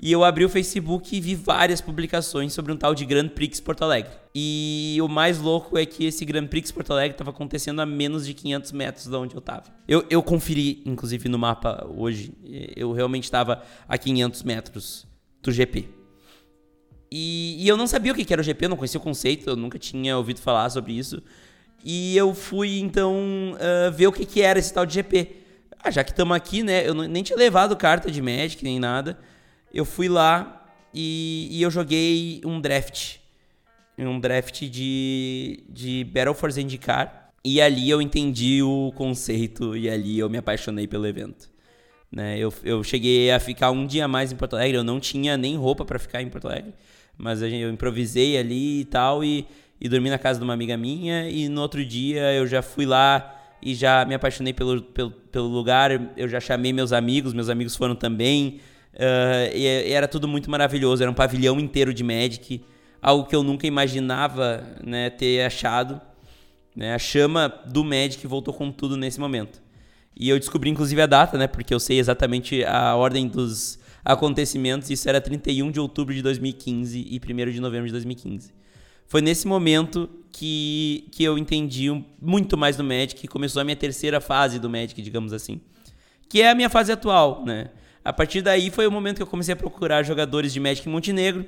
E 0.00 0.12
eu 0.12 0.22
abri 0.22 0.44
o 0.44 0.48
Facebook 0.48 1.16
e 1.16 1.20
vi 1.20 1.34
várias 1.34 1.80
publicações 1.80 2.52
sobre 2.52 2.72
um 2.72 2.76
tal 2.76 2.94
de 2.94 3.04
Grand 3.04 3.28
Prix 3.28 3.58
Porto 3.58 3.82
Alegre. 3.82 4.12
E 4.32 4.96
o 5.02 5.08
mais 5.08 5.40
louco 5.40 5.76
é 5.76 5.84
que 5.84 6.06
esse 6.06 6.24
Grand 6.24 6.46
Prix 6.46 6.70
Porto 6.70 6.92
Alegre 6.92 7.12
estava 7.12 7.30
acontecendo 7.30 7.80
a 7.80 7.86
menos 7.86 8.24
de 8.24 8.32
500 8.32 8.72
metros 8.72 9.06
de 9.08 9.16
onde 9.16 9.34
eu 9.34 9.40
estava. 9.40 9.64
Eu, 9.88 10.06
eu 10.08 10.22
conferi, 10.22 10.82
inclusive, 10.86 11.28
no 11.28 11.36
mapa 11.36 11.84
hoje. 11.96 12.32
Eu 12.76 12.92
realmente 12.92 13.24
estava 13.24 13.62
a 13.88 13.98
500 13.98 14.42
metros 14.44 15.06
do 15.42 15.50
GP. 15.50 15.88
E, 17.10 17.56
e, 17.58 17.66
eu 17.66 17.76
não 17.76 17.86
sabia 17.86 18.12
o 18.12 18.14
que 18.14 18.32
era 18.32 18.40
o 18.40 18.44
GP, 18.44 18.66
eu 18.66 18.68
não 18.68 18.76
conhecia 18.76 19.00
o 19.00 19.02
conceito, 19.02 19.48
eu 19.48 19.56
nunca 19.56 19.78
tinha 19.78 20.16
ouvido 20.16 20.40
falar 20.40 20.70
sobre 20.70 20.92
isso. 20.92 21.20
E 21.82 22.16
eu 22.16 22.34
fui, 22.34 22.78
então, 22.78 23.16
uh, 23.54 23.90
ver 23.90 24.06
o 24.06 24.12
que, 24.12 24.26
que 24.26 24.42
era 24.42 24.58
esse 24.58 24.72
tal 24.72 24.86
de 24.86 24.94
GP. 24.94 25.36
Ah, 25.82 25.90
já 25.90 26.04
que 26.04 26.10
estamos 26.10 26.36
aqui, 26.36 26.62
né? 26.62 26.86
Eu 26.86 26.94
nem 26.94 27.22
tinha 27.22 27.38
levado 27.38 27.74
carta 27.76 28.10
de 28.10 28.20
Magic 28.20 28.62
nem 28.62 28.78
nada 28.78 29.18
eu 29.72 29.84
fui 29.84 30.08
lá 30.08 30.66
e, 30.92 31.48
e 31.50 31.62
eu 31.62 31.70
joguei 31.70 32.40
um 32.44 32.60
draft. 32.60 33.16
Um 33.98 34.20
draft 34.20 34.62
de, 34.64 35.64
de 35.68 36.04
Battle 36.04 36.34
for 36.34 36.50
Zendikar. 36.50 37.32
E 37.44 37.60
ali 37.60 37.88
eu 37.88 38.02
entendi 38.02 38.62
o 38.62 38.92
conceito 38.94 39.76
e 39.76 39.88
ali 39.88 40.18
eu 40.18 40.28
me 40.28 40.38
apaixonei 40.38 40.86
pelo 40.86 41.06
evento. 41.06 41.50
Né? 42.10 42.38
Eu, 42.38 42.52
eu 42.64 42.82
cheguei 42.82 43.30
a 43.30 43.38
ficar 43.38 43.70
um 43.70 43.86
dia 43.86 44.08
mais 44.08 44.32
em 44.32 44.36
Porto 44.36 44.56
Alegre, 44.56 44.78
eu 44.78 44.84
não 44.84 44.98
tinha 44.98 45.36
nem 45.36 45.56
roupa 45.56 45.84
para 45.84 45.98
ficar 45.98 46.22
em 46.22 46.28
Porto 46.28 46.48
Alegre, 46.48 46.72
mas 47.16 47.42
eu 47.42 47.70
improvisei 47.70 48.38
ali 48.38 48.80
e 48.80 48.84
tal 48.86 49.22
e, 49.22 49.46
e 49.80 49.88
dormi 49.88 50.08
na 50.08 50.18
casa 50.18 50.38
de 50.38 50.44
uma 50.44 50.54
amiga 50.54 50.76
minha 50.76 51.28
e 51.28 51.48
no 51.48 51.60
outro 51.60 51.84
dia 51.84 52.32
eu 52.32 52.46
já 52.46 52.62
fui 52.62 52.86
lá 52.86 53.34
e 53.60 53.74
já 53.74 54.04
me 54.04 54.14
apaixonei 54.14 54.52
pelo, 54.54 54.80
pelo, 54.82 55.10
pelo 55.10 55.48
lugar, 55.48 55.90
eu 56.16 56.28
já 56.28 56.40
chamei 56.40 56.72
meus 56.72 56.92
amigos, 56.92 57.34
meus 57.34 57.48
amigos 57.48 57.76
foram 57.76 57.94
também, 57.94 58.60
Uh, 58.98 59.54
e 59.54 59.92
era 59.92 60.08
tudo 60.08 60.26
muito 60.26 60.50
maravilhoso, 60.50 61.02
era 61.02 61.10
um 61.10 61.14
pavilhão 61.14 61.60
inteiro 61.60 61.94
de 61.94 62.02
Magic, 62.02 62.64
algo 63.00 63.28
que 63.28 63.36
eu 63.36 63.44
nunca 63.44 63.66
imaginava 63.66 64.64
né, 64.84 65.08
ter 65.08 65.44
achado. 65.44 66.00
Né? 66.74 66.94
A 66.94 66.98
chama 66.98 67.48
do 67.66 67.84
Magic 67.84 68.26
voltou 68.26 68.52
com 68.52 68.72
tudo 68.72 68.96
nesse 68.96 69.20
momento. 69.20 69.62
E 70.16 70.28
eu 70.28 70.38
descobri 70.38 70.68
inclusive 70.68 71.00
a 71.00 71.06
data, 71.06 71.38
né? 71.38 71.46
Porque 71.46 71.72
eu 71.72 71.78
sei 71.78 72.00
exatamente 72.00 72.64
a 72.64 72.96
ordem 72.96 73.28
dos 73.28 73.78
acontecimentos. 74.04 74.90
Isso 74.90 75.08
era 75.08 75.20
31 75.20 75.70
de 75.70 75.78
outubro 75.78 76.12
de 76.12 76.20
2015 76.22 76.98
e 76.98 77.20
1 77.20 77.50
de 77.52 77.60
novembro 77.60 77.86
de 77.86 77.92
2015. 77.92 78.52
Foi 79.06 79.22
nesse 79.22 79.46
momento 79.46 80.10
que, 80.32 81.08
que 81.12 81.22
eu 81.22 81.38
entendi 81.38 81.88
muito 82.20 82.56
mais 82.56 82.76
do 82.76 82.82
Magic 82.82 83.24
e 83.24 83.28
começou 83.28 83.62
a 83.62 83.64
minha 83.64 83.76
terceira 83.76 84.20
fase 84.20 84.58
do 84.58 84.68
Magic, 84.68 85.00
digamos 85.00 85.32
assim. 85.32 85.60
Que 86.28 86.42
é 86.42 86.50
a 86.50 86.54
minha 86.54 86.68
fase 86.68 86.90
atual, 86.90 87.44
né? 87.46 87.70
A 88.08 88.12
partir 88.14 88.40
daí 88.40 88.70
foi 88.70 88.86
o 88.86 88.90
momento 88.90 89.16
que 89.16 89.22
eu 89.22 89.26
comecei 89.26 89.52
a 89.52 89.56
procurar 89.56 90.02
jogadores 90.02 90.50
de 90.50 90.58
Magic 90.58 90.88
em 90.88 90.90
Montenegro. 90.90 91.44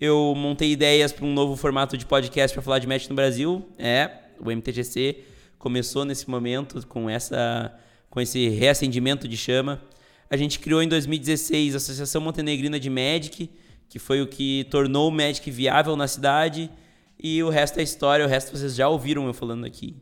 Eu 0.00 0.34
montei 0.36 0.72
ideias 0.72 1.12
para 1.12 1.24
um 1.24 1.32
novo 1.32 1.54
formato 1.54 1.96
de 1.96 2.04
podcast 2.04 2.52
para 2.52 2.60
falar 2.60 2.80
de 2.80 2.88
Magic 2.88 3.08
no 3.08 3.14
Brasil. 3.14 3.64
É, 3.78 4.10
o 4.40 4.50
MTGC 4.50 5.22
começou 5.60 6.04
nesse 6.04 6.28
momento 6.28 6.84
com 6.88 7.08
essa 7.08 7.72
com 8.10 8.20
esse 8.20 8.48
reacendimento 8.48 9.28
de 9.28 9.36
chama. 9.36 9.80
A 10.28 10.36
gente 10.36 10.58
criou 10.58 10.82
em 10.82 10.88
2016 10.88 11.74
a 11.74 11.76
Associação 11.76 12.20
Montenegrina 12.20 12.80
de 12.80 12.90
Magic, 12.90 13.48
que 13.88 14.00
foi 14.00 14.20
o 14.20 14.26
que 14.26 14.66
tornou 14.72 15.08
o 15.08 15.12
Magic 15.12 15.48
viável 15.52 15.94
na 15.94 16.08
cidade. 16.08 16.68
E 17.16 17.40
o 17.44 17.48
resto 17.48 17.78
é 17.78 17.82
história, 17.84 18.26
o 18.26 18.28
resto 18.28 18.50
vocês 18.50 18.74
já 18.74 18.88
ouviram 18.88 19.28
eu 19.28 19.32
falando 19.32 19.64
aqui. 19.64 19.94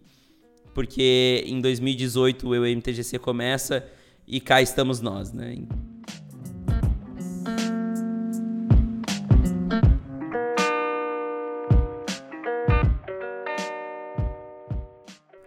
Porque 0.72 1.44
em 1.46 1.60
2018 1.60 2.48
o 2.48 2.54
MTGC 2.54 3.18
começa 3.18 3.86
e 4.26 4.40
cá 4.40 4.62
estamos 4.62 5.02
nós, 5.02 5.30
né? 5.30 5.58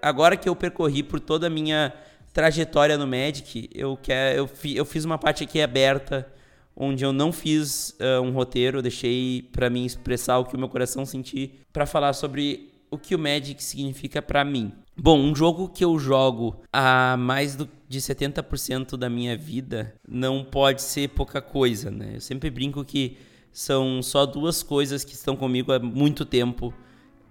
Agora 0.03 0.35
que 0.35 0.49
eu 0.49 0.55
percorri 0.55 1.01
por 1.01 1.17
toda 1.17 1.47
a 1.47 1.49
minha 1.49 1.93
trajetória 2.33 2.97
no 2.97 3.07
Magic, 3.07 3.69
eu, 3.73 3.95
quer, 3.95 4.35
eu, 4.35 4.45
fi, 4.45 4.75
eu 4.75 4.83
fiz 4.83 5.05
uma 5.05 5.17
parte 5.17 5.45
aqui 5.45 5.61
aberta, 5.61 6.27
onde 6.75 7.05
eu 7.05 7.13
não 7.13 7.31
fiz 7.31 7.95
uh, 8.01 8.21
um 8.21 8.31
roteiro, 8.31 8.81
deixei 8.81 9.47
para 9.53 9.69
mim 9.69 9.85
expressar 9.85 10.39
o 10.39 10.45
que 10.45 10.55
o 10.55 10.59
meu 10.59 10.67
coração 10.67 11.05
sentir, 11.05 11.61
para 11.71 11.85
falar 11.85 12.11
sobre 12.11 12.69
o 12.91 12.97
que 12.97 13.15
o 13.15 13.19
Magic 13.19 13.63
significa 13.63 14.21
para 14.21 14.43
mim. 14.43 14.73
Bom, 14.97 15.17
um 15.17 15.33
jogo 15.33 15.69
que 15.69 15.85
eu 15.85 15.97
jogo 15.97 16.61
há 16.71 17.15
mais 17.17 17.55
do, 17.55 17.69
de 17.87 17.99
70% 17.99 18.97
da 18.97 19.09
minha 19.09 19.37
vida 19.37 19.95
não 20.05 20.43
pode 20.43 20.81
ser 20.81 21.09
pouca 21.11 21.41
coisa, 21.41 21.89
né? 21.89 22.15
Eu 22.15 22.21
sempre 22.21 22.49
brinco 22.49 22.83
que 22.83 23.17
são 23.53 24.03
só 24.03 24.25
duas 24.25 24.61
coisas 24.61 25.05
que 25.05 25.13
estão 25.13 25.37
comigo 25.37 25.71
há 25.71 25.79
muito 25.79 26.25
tempo 26.25 26.73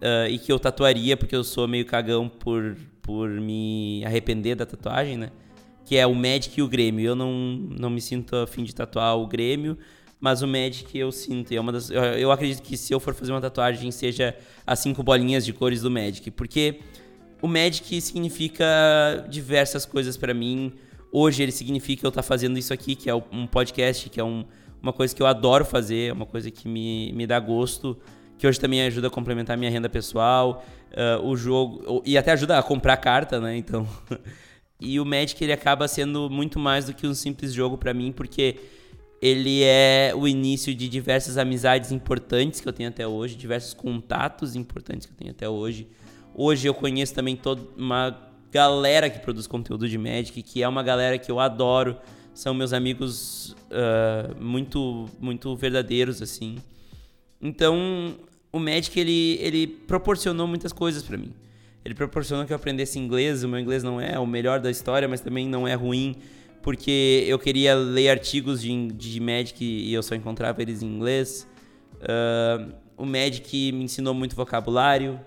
uh, 0.03 0.29
e 0.29 0.39
que 0.39 0.53
eu 0.53 0.59
tatuaria, 0.59 1.17
porque 1.17 1.35
eu 1.35 1.45
sou 1.45 1.67
meio 1.67 1.87
cagão 1.87 2.29
por 2.29 2.77
por 3.03 3.29
me 3.29 4.03
arrepender 4.05 4.55
da 4.55 4.65
tatuagem, 4.65 5.17
né? 5.19 5.31
Que 5.85 5.97
é 5.97 6.07
o 6.07 6.15
Magic 6.15 6.59
e 6.59 6.63
o 6.63 6.69
Grêmio. 6.69 7.05
Eu 7.05 7.17
não, 7.17 7.33
não 7.33 7.91
me 7.91 8.01
sinto 8.01 8.37
afim 8.37 8.63
de 8.63 8.73
tatuar 8.73 9.19
o 9.19 9.27
Grêmio, 9.27 9.77
mas 10.21 10.41
o 10.41 10.47
Magic 10.47 10.97
eu 10.97 11.11
sinto. 11.11 11.53
É 11.53 11.61
uma 11.61 11.73
das, 11.73 11.91
eu, 11.91 12.01
eu 12.01 12.31
acredito 12.31 12.63
que 12.63 12.77
se 12.77 12.95
eu 12.95 13.01
for 13.01 13.13
fazer 13.13 13.33
uma 13.33 13.41
tatuagem, 13.41 13.91
seja 13.91 14.37
as 14.65 14.79
cinco 14.79 15.03
bolinhas 15.03 15.45
de 15.45 15.53
cores 15.53 15.83
do 15.83 15.91
Magic. 15.91 16.31
Porque 16.31 16.79
o 17.43 17.49
Magic 17.49 18.01
significa 18.01 18.65
diversas 19.29 19.85
coisas 19.85 20.17
para 20.17 20.33
mim. 20.33 20.73
Hoje 21.11 21.43
ele 21.43 21.53
significa 21.53 22.07
eu 22.07 22.11
estar 22.11 22.23
tá 22.23 22.27
fazendo 22.27 22.57
isso 22.57 22.73
aqui, 22.73 22.95
que 22.95 23.11
é 23.11 23.15
um 23.15 23.49
podcast, 23.49 24.09
que 24.09 24.21
é 24.21 24.25
um, 24.25 24.45
uma 24.81 24.93
coisa 24.93 25.15
que 25.15 25.21
eu 25.21 25.27
adoro 25.27 25.65
fazer, 25.65 26.11
é 26.11 26.13
uma 26.13 26.25
coisa 26.25 26.51
que 26.51 26.69
me, 26.69 27.13
me 27.13 27.27
dá 27.27 27.41
gosto 27.41 27.99
que 28.43 28.47
hoje 28.49 28.59
também 28.59 28.83
ajuda 28.83 29.07
a 29.07 29.11
complementar 29.11 29.55
a 29.55 29.57
minha 29.57 29.71
renda 29.71 29.89
pessoal, 29.89 30.65
uh, 30.91 31.25
o 31.25 31.37
jogo 31.37 32.03
e 32.05 32.19
até 32.19 32.33
ajuda 32.33 32.59
a 32.59 32.63
comprar 32.63 32.97
carta, 32.97 33.41
né? 33.41 33.57
Então, 33.57 33.87
e 34.81 34.99
o 34.99 35.05
Magic 35.05 35.45
ele 35.45 35.53
acaba 35.53 35.87
sendo 35.87 36.29
muito 36.29 36.59
mais 36.59 36.87
do 36.87 36.93
que 36.93 37.07
um 37.07 37.15
simples 37.15 37.53
jogo 37.53 37.79
para 37.79 37.95
mim, 37.95 38.11
porque 38.11 38.57
ele 39.23 39.63
é 39.63 40.13
o 40.13 40.27
início 40.27 40.75
de 40.75 40.89
diversas 40.89 41.39
amizades 41.39 41.93
importantes 41.93 42.61
que 42.61 42.69
eu 42.69 42.73
tenho 42.73 42.89
até 42.89 43.07
hoje, 43.07 43.37
diversos 43.37 43.75
contatos 43.75 44.57
importantes 44.57 45.07
que 45.07 45.13
eu 45.13 45.17
tenho 45.17 45.31
até 45.31 45.49
hoje. 45.49 45.87
Hoje 46.35 46.67
eu 46.67 46.75
conheço 46.75 47.15
também 47.15 47.37
toda 47.37 47.63
uma 47.77 48.29
galera 48.51 49.09
que 49.09 49.21
produz 49.21 49.47
conteúdo 49.47 49.89
de 49.89 49.97
Magic, 49.97 50.43
que 50.43 50.65
é 50.65 50.67
uma 50.67 50.83
galera 50.83 51.17
que 51.17 51.31
eu 51.31 51.39
adoro, 51.39 51.97
são 52.35 52.53
meus 52.53 52.73
amigos 52.73 53.55
uh, 53.71 54.43
muito 54.43 55.09
muito 55.21 55.55
verdadeiros 55.55 56.21
assim. 56.21 56.57
Então 57.41 58.17
o 58.53 58.59
Magic 58.59 58.99
ele, 58.99 59.39
ele 59.41 59.67
proporcionou 59.67 60.47
muitas 60.47 60.73
coisas 60.73 61.03
para 61.03 61.17
mim. 61.17 61.33
Ele 61.85 61.95
proporcionou 61.95 62.45
que 62.45 62.53
eu 62.53 62.57
aprendesse 62.57 62.99
inglês. 62.99 63.43
O 63.43 63.49
meu 63.49 63.59
inglês 63.59 63.83
não 63.83 64.01
é 64.01 64.19
o 64.19 64.27
melhor 64.27 64.61
da 64.61 64.71
história, 64.71 65.09
mas 65.09 65.21
também 65.21 65.49
não 65.49 65.67
é 65.67 65.75
ruim, 65.75 66.17
porque 66.63 67.25
eu 67.27 67.39
queria 67.39 67.75
ler 67.75 68.11
artigos 68.11 68.61
de, 68.61 68.89
de 68.89 69.19
Magic 69.21 69.65
e 69.65 69.93
eu 69.93 70.03
só 70.03 70.15
encontrava 70.15 70.61
eles 70.63 70.83
em 70.83 70.87
inglês. 70.87 71.49
Uh, 72.03 72.73
o 72.97 73.07
Magic 73.07 73.73
me 73.73 73.85
ensinou 73.85 74.15
muito 74.15 74.37
vocabulário. 74.37 75.19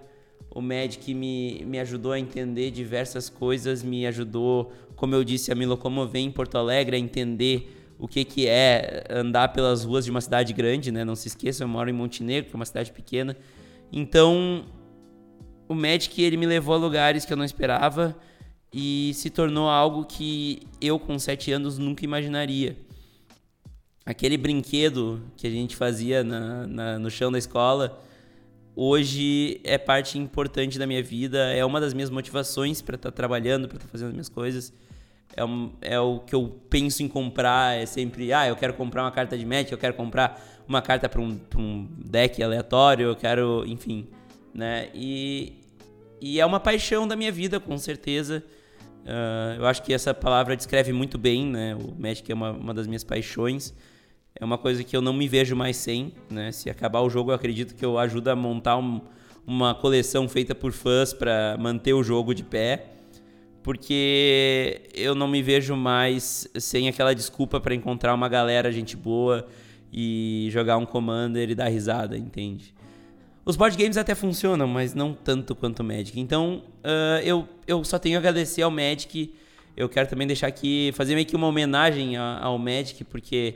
O 0.50 0.62
Magic 0.62 1.14
me, 1.14 1.64
me 1.66 1.80
ajudou 1.80 2.14
a 2.14 2.20
entender 2.20 2.72
diversas 2.72 3.28
coisas, 3.28 3.84
me 3.84 4.08
ajudou, 4.08 4.72
como 4.96 5.14
eu 5.14 5.24
disse, 5.24 5.52
a 5.52 5.56
me 5.56 5.66
locomover 5.66 6.22
em 6.22 6.32
Porto 6.32 6.58
Alegre, 6.58 6.96
a 6.96 7.00
entender 7.00 7.85
o 7.98 8.08
que, 8.08 8.26
que 8.26 8.48
é 8.48 9.06
andar 9.10 9.50
pelas 9.50 9.84
ruas 9.84 10.06
de 10.06 10.12
uma 10.12 10.22
cidade 10.22 10.54
grande, 10.54 10.92
né? 10.92 11.06
Não 11.06 11.16
se 11.16 11.28
esqueça, 11.28 11.64
eu 11.64 11.68
moro 11.68 11.90
em 11.90 11.94
Montenegro, 11.94 12.50
que 12.50 12.56
é 12.56 12.58
uma 12.58 12.66
cidade 12.66 12.92
pequena. 12.92 13.36
Então, 13.92 14.66
o 15.68 15.74
Magic 15.74 16.22
ele 16.22 16.38
me 16.38 16.46
levou 16.46 16.76
a 16.76 16.78
lugares 16.78 17.26
que 17.26 17.32
eu 17.32 17.38
não 17.38 17.46
esperava 17.46 18.16
e 18.74 19.12
se 19.14 19.30
tornou 19.30 19.70
algo 19.70 20.06
que 20.06 20.64
eu 20.82 21.00
com 21.00 21.18
sete 21.18 21.52
anos 21.52 21.78
nunca 21.78 22.04
imaginaria. 22.04 22.76
Aquele 24.06 24.38
brinquedo 24.38 25.22
que 25.38 25.48
a 25.48 25.50
gente 25.50 25.76
fazia 25.76 26.24
na, 26.24 26.68
na, 26.68 27.00
no 27.00 27.10
chão 27.10 27.32
da 27.32 27.38
escola, 27.38 28.00
hoje 28.76 29.62
é 29.64 29.78
parte 29.78 30.20
importante 30.20 30.78
da 30.78 30.86
minha 30.86 31.02
vida, 31.02 31.40
é 31.54 31.64
uma 31.64 31.80
das 31.80 31.94
minhas 31.94 32.10
motivações 32.10 32.82
para 32.82 32.96
estar 32.98 33.10
tá 33.10 33.16
trabalhando, 33.16 33.68
para 33.68 33.78
estar 33.78 33.88
tá 33.88 33.92
fazendo 33.92 34.10
as 34.10 34.14
minhas 34.14 34.30
coisas 34.30 34.74
é, 35.36 35.96
é 35.96 36.00
o 36.00 36.20
que 36.20 36.34
eu 36.34 36.60
penso 36.70 37.04
em 37.04 37.08
comprar. 37.08 37.78
É 37.78 37.86
sempre, 37.86 38.32
ah, 38.34 38.48
eu 38.48 38.56
quero 38.56 38.74
comprar 38.74 39.04
uma 39.04 39.12
carta 39.12 39.38
de 39.38 39.46
match, 39.46 39.72
eu 39.72 39.78
quero 39.78 39.94
comprar 39.94 40.42
uma 40.68 40.82
carta 40.82 41.08
para 41.08 41.22
um, 41.22 41.40
um 41.58 41.88
deck 41.98 42.42
aleatório, 42.42 43.08
eu 43.08 43.16
quero, 43.16 43.64
enfim, 43.68 44.08
né? 44.54 44.90
E, 44.94 45.54
e 46.20 46.40
é 46.40 46.46
uma 46.46 46.60
paixão 46.60 47.08
da 47.08 47.16
minha 47.16 47.32
vida, 47.32 47.60
com 47.60 47.78
certeza. 47.78 48.44
Uh, 49.04 49.60
eu 49.60 49.68
acho 49.68 49.84
que 49.84 49.94
essa 49.94 50.14
palavra 50.14 50.56
descreve 50.56 50.92
muito 50.92 51.18
bem, 51.18 51.46
né? 51.46 51.76
O 51.76 51.94
Magic 52.00 52.32
é 52.32 52.34
uma, 52.34 52.52
uma 52.52 52.74
das 52.74 52.88
minhas 52.88 53.04
paixões. 53.04 53.74
É 54.38 54.44
uma 54.44 54.58
coisa 54.58 54.84
que 54.84 54.98
eu 54.98 55.02
não 55.02 55.14
me 55.14 55.28
vejo 55.28 55.56
mais 55.56 55.78
sem, 55.78 56.14
né? 56.30 56.52
Se 56.52 56.70
acabar 56.70 57.02
o 57.02 57.10
jogo, 57.10 57.32
eu 57.32 57.36
acredito 57.36 57.76
que 57.76 57.86
eu 57.86 58.00
ajudo 58.00 58.30
a 58.30 58.36
montar 58.36 58.78
um, 58.78 59.00
uma 59.46 59.76
coleção 59.76 60.28
feita 60.28 60.56
por 60.56 60.72
fãs 60.72 61.14
para 61.14 61.56
manter 61.60 61.94
o 61.94 62.04
jogo 62.04 62.34
de 62.34 62.44
pé 62.44 62.95
porque 63.66 64.84
eu 64.94 65.16
não 65.16 65.28
me 65.28 65.42
vejo 65.42 65.76
mais 65.76 66.48
sem 66.54 66.88
aquela 66.88 67.16
desculpa 67.16 67.60
para 67.60 67.74
encontrar 67.74 68.14
uma 68.14 68.30
galera 68.30 68.72
gente 68.72 68.96
boa 68.96 69.48
e 69.92 70.50
jogar 70.52 70.78
um 70.78 70.86
Commander 70.86 71.50
e 71.50 71.56
dar 71.56 71.68
risada, 71.68 72.16
entende? 72.16 72.76
Os 73.44 73.56
board 73.56 73.76
games 73.76 73.98
até 73.98 74.14
funcionam, 74.14 74.68
mas 74.68 74.94
não 74.94 75.16
tanto 75.16 75.56
quanto 75.56 75.80
o 75.80 75.84
Magic. 75.84 76.20
Então, 76.20 76.62
uh, 76.84 77.20
eu, 77.24 77.50
eu 77.66 77.84
só 77.84 77.98
tenho 77.98 78.18
a 78.18 78.20
agradecer 78.20 78.62
ao 78.62 78.70
Magic. 78.70 79.34
Eu 79.76 79.90
quero 79.90 80.08
também 80.08 80.28
deixar 80.28 80.46
aqui, 80.46 80.92
fazer 80.94 81.16
meio 81.16 81.26
que 81.26 81.36
uma 81.36 81.48
homenagem 81.48 82.18
ao 82.18 82.60
Magic, 82.60 83.04
porque 83.06 83.56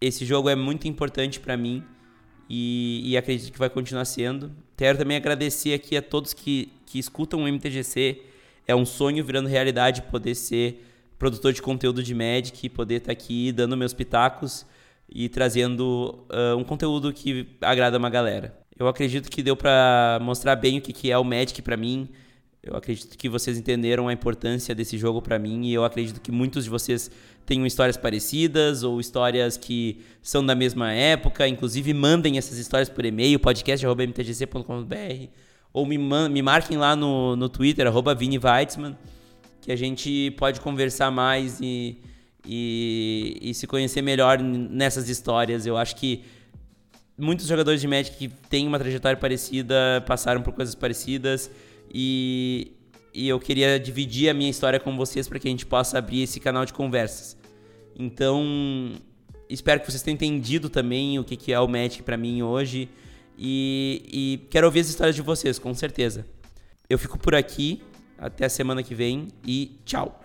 esse 0.00 0.24
jogo 0.24 0.48
é 0.48 0.56
muito 0.56 0.88
importante 0.88 1.38
para 1.38 1.54
mim 1.54 1.84
e, 2.48 3.02
e, 3.04 3.14
acredito 3.14 3.52
que 3.52 3.58
vai 3.58 3.68
continuar 3.68 4.06
sendo. 4.06 4.50
Quero 4.74 4.96
também 4.96 5.18
agradecer 5.18 5.74
aqui 5.74 5.98
a 5.98 6.00
todos 6.00 6.32
que, 6.32 6.72
que 6.86 6.98
escutam 6.98 7.42
o 7.42 7.46
MTGC, 7.46 8.22
é 8.68 8.76
um 8.76 8.84
sonho 8.84 9.24
virando 9.24 9.48
realidade 9.48 10.02
poder 10.02 10.34
ser 10.34 10.84
produtor 11.18 11.54
de 11.54 11.62
conteúdo 11.62 12.02
de 12.02 12.14
Magic, 12.14 12.68
poder 12.68 12.96
estar 12.96 13.06
tá 13.06 13.12
aqui 13.12 13.50
dando 13.50 13.76
meus 13.76 13.94
pitacos 13.94 14.66
e 15.08 15.28
trazendo 15.28 16.24
uh, 16.30 16.56
um 16.56 16.62
conteúdo 16.62 17.12
que 17.12 17.48
agrada 17.62 17.96
uma 17.96 18.10
galera. 18.10 18.56
Eu 18.78 18.86
acredito 18.86 19.30
que 19.30 19.42
deu 19.42 19.56
para 19.56 20.20
mostrar 20.22 20.54
bem 20.54 20.78
o 20.78 20.82
que, 20.82 20.92
que 20.92 21.10
é 21.10 21.18
o 21.18 21.24
Magic 21.24 21.62
para 21.62 21.76
mim. 21.76 22.10
Eu 22.62 22.76
acredito 22.76 23.16
que 23.16 23.28
vocês 23.28 23.56
entenderam 23.56 24.06
a 24.06 24.12
importância 24.12 24.74
desse 24.74 24.98
jogo 24.98 25.22
para 25.22 25.38
mim 25.38 25.66
e 25.66 25.72
eu 25.72 25.82
acredito 25.82 26.20
que 26.20 26.30
muitos 26.30 26.64
de 26.64 26.70
vocês 26.70 27.10
tenham 27.46 27.64
histórias 27.64 27.96
parecidas 27.96 28.82
ou 28.82 29.00
histórias 29.00 29.56
que 29.56 30.00
são 30.20 30.44
da 30.44 30.54
mesma 30.54 30.92
época. 30.92 31.48
Inclusive, 31.48 31.94
mandem 31.94 32.36
essas 32.36 32.58
histórias 32.58 32.90
por 32.90 33.06
e-mail, 33.06 33.40
podcast.mtgc.com.br 33.40 35.47
ou 35.72 35.86
me, 35.86 35.98
me 35.98 36.42
marquem 36.42 36.76
lá 36.76 36.96
no, 36.96 37.36
no 37.36 37.48
Twitter, 37.48 37.86
arroba 37.86 38.14
Vini 38.14 38.38
Weitzman, 38.38 38.96
que 39.60 39.70
a 39.70 39.76
gente 39.76 40.30
pode 40.38 40.60
conversar 40.60 41.10
mais 41.10 41.60
e, 41.60 41.98
e, 42.46 43.38
e 43.42 43.54
se 43.54 43.66
conhecer 43.66 44.02
melhor 44.02 44.38
nessas 44.40 45.08
histórias. 45.08 45.66
Eu 45.66 45.76
acho 45.76 45.96
que 45.96 46.24
muitos 47.16 47.46
jogadores 47.46 47.80
de 47.80 47.86
Magic 47.86 48.16
que 48.16 48.28
têm 48.28 48.66
uma 48.66 48.78
trajetória 48.78 49.16
parecida 49.16 50.02
passaram 50.06 50.40
por 50.40 50.52
coisas 50.52 50.74
parecidas 50.74 51.50
e, 51.92 52.72
e 53.12 53.28
eu 53.28 53.38
queria 53.38 53.78
dividir 53.78 54.30
a 54.30 54.34
minha 54.34 54.50
história 54.50 54.80
com 54.80 54.96
vocês 54.96 55.28
para 55.28 55.38
que 55.38 55.48
a 55.48 55.50
gente 55.50 55.66
possa 55.66 55.98
abrir 55.98 56.22
esse 56.22 56.40
canal 56.40 56.64
de 56.64 56.72
conversas. 56.72 57.36
Então, 57.98 58.92
espero 59.50 59.80
que 59.80 59.90
vocês 59.90 60.02
tenham 60.02 60.14
entendido 60.14 60.68
também 60.68 61.18
o 61.18 61.24
que, 61.24 61.36
que 61.36 61.52
é 61.52 61.60
o 61.60 61.66
Magic 61.66 62.02
para 62.02 62.16
mim 62.16 62.42
hoje 62.42 62.88
e, 63.38 64.02
e 64.12 64.48
quero 64.50 64.66
ouvir 64.66 64.80
as 64.80 64.88
histórias 64.88 65.14
de 65.14 65.22
vocês, 65.22 65.58
com 65.58 65.72
certeza. 65.72 66.26
Eu 66.90 66.98
fico 66.98 67.16
por 67.16 67.34
aqui, 67.34 67.82
até 68.18 68.46
a 68.46 68.48
semana 68.48 68.82
que 68.82 68.94
vem 68.94 69.28
e 69.46 69.78
tchau! 69.84 70.20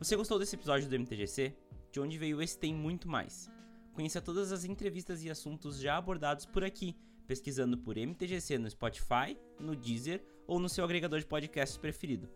Você 0.00 0.16
gostou 0.16 0.38
desse 0.38 0.56
episódio 0.56 0.88
do 0.88 0.98
MTGC? 0.98 1.54
De 1.92 2.00
onde 2.00 2.18
veio 2.18 2.42
esse 2.42 2.58
tem 2.58 2.74
muito 2.74 3.08
mais. 3.08 3.48
Conheça 3.92 4.20
todas 4.20 4.50
as 4.50 4.64
entrevistas 4.64 5.22
e 5.22 5.30
assuntos 5.30 5.78
já 5.78 5.96
abordados 5.96 6.44
por 6.44 6.64
aqui, 6.64 6.96
pesquisando 7.32 7.78
por 7.78 7.96
MTGC 7.96 8.58
no 8.58 8.68
Spotify, 8.68 9.38
no 9.58 9.74
Deezer 9.74 10.22
ou 10.46 10.58
no 10.58 10.68
seu 10.68 10.84
agregador 10.84 11.18
de 11.18 11.24
podcasts 11.24 11.78
preferido. 11.78 12.28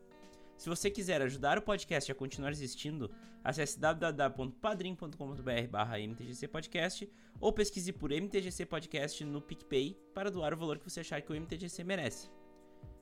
Se 0.57 0.71
você 0.71 0.91
quiser 0.91 1.21
ajudar 1.21 1.59
o 1.59 1.63
podcast 1.63 2.11
a 2.11 2.15
continuar 2.15 2.51
existindo, 2.51 3.11
acesse 3.45 3.79
www.padrim.com.br 3.79 6.09
mtgcpodcast 6.09 7.13
ou 7.39 7.53
pesquise 7.53 7.93
por 7.93 8.11
MTGC 8.11 8.65
Podcast 8.65 9.23
no 9.23 9.43
PicPay 9.43 10.01
para 10.15 10.31
doar 10.31 10.55
o 10.55 10.57
valor 10.57 10.79
que 10.79 10.89
você 10.89 11.01
achar 11.01 11.21
que 11.21 11.31
o 11.31 11.37
MTGC 11.37 11.85
merece. 11.85 12.31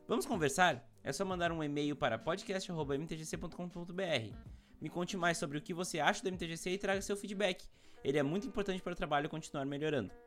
Vamos 0.09 0.27
conversar? 0.27 0.85
É 1.05 1.13
só 1.13 1.25
mandar 1.25 1.53
um 1.53 1.63
e-mail 1.63 1.95
para 1.95 2.19
podcast.mtgc.com.br. 2.19 4.37
Me 4.81 4.91
conte 4.91 5.17
mais 5.17 5.39
sobre 5.39 5.59
o 5.59 5.63
que 5.63 5.73
você 5.73 6.01
acha 6.01 6.25
do 6.25 6.33
MTGC 6.33 6.71
e 6.71 6.79
traga 6.79 7.01
seu 7.01 7.17
feedback. 7.17 7.69
Ele 8.03 8.19
é 8.19 8.23
muito 8.25 8.49
importante 8.49 8.83
para 8.83 8.95
o 8.95 8.97
trabalho 8.97 9.29
continuar 9.29 9.65
melhorando. 9.65 10.24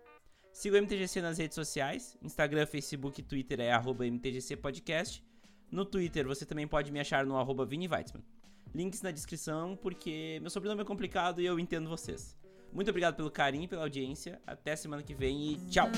Siga 0.57 0.75
o 0.75 0.81
MTGC 0.81 1.21
nas 1.21 1.37
redes 1.37 1.53
sociais, 1.53 2.17
Instagram, 2.19 2.65
Facebook 2.65 3.21
e 3.21 3.23
Twitter 3.23 3.59
é 3.59 3.71
arroba 3.71 4.07
MTGC 4.07 4.55
Podcast. 4.55 5.23
No 5.69 5.85
Twitter 5.85 6.25
você 6.25 6.47
também 6.47 6.67
pode 6.67 6.91
me 6.91 6.99
achar 6.99 7.27
no 7.27 7.37
arroba 7.37 7.63
Vini 7.63 7.87
Weitzman. 7.87 8.23
Links 8.73 9.03
na 9.03 9.11
descrição, 9.11 9.75
porque 9.79 10.39
meu 10.41 10.49
sobrenome 10.49 10.81
é 10.81 10.83
complicado 10.83 11.39
e 11.39 11.45
eu 11.45 11.59
entendo 11.59 11.87
vocês. 11.87 12.35
Muito 12.73 12.89
obrigado 12.89 13.15
pelo 13.15 13.29
carinho 13.29 13.65
e 13.65 13.67
pela 13.67 13.83
audiência. 13.83 14.41
Até 14.47 14.75
semana 14.75 15.03
que 15.03 15.13
vem 15.13 15.51
e 15.51 15.57
tchau! 15.69 15.91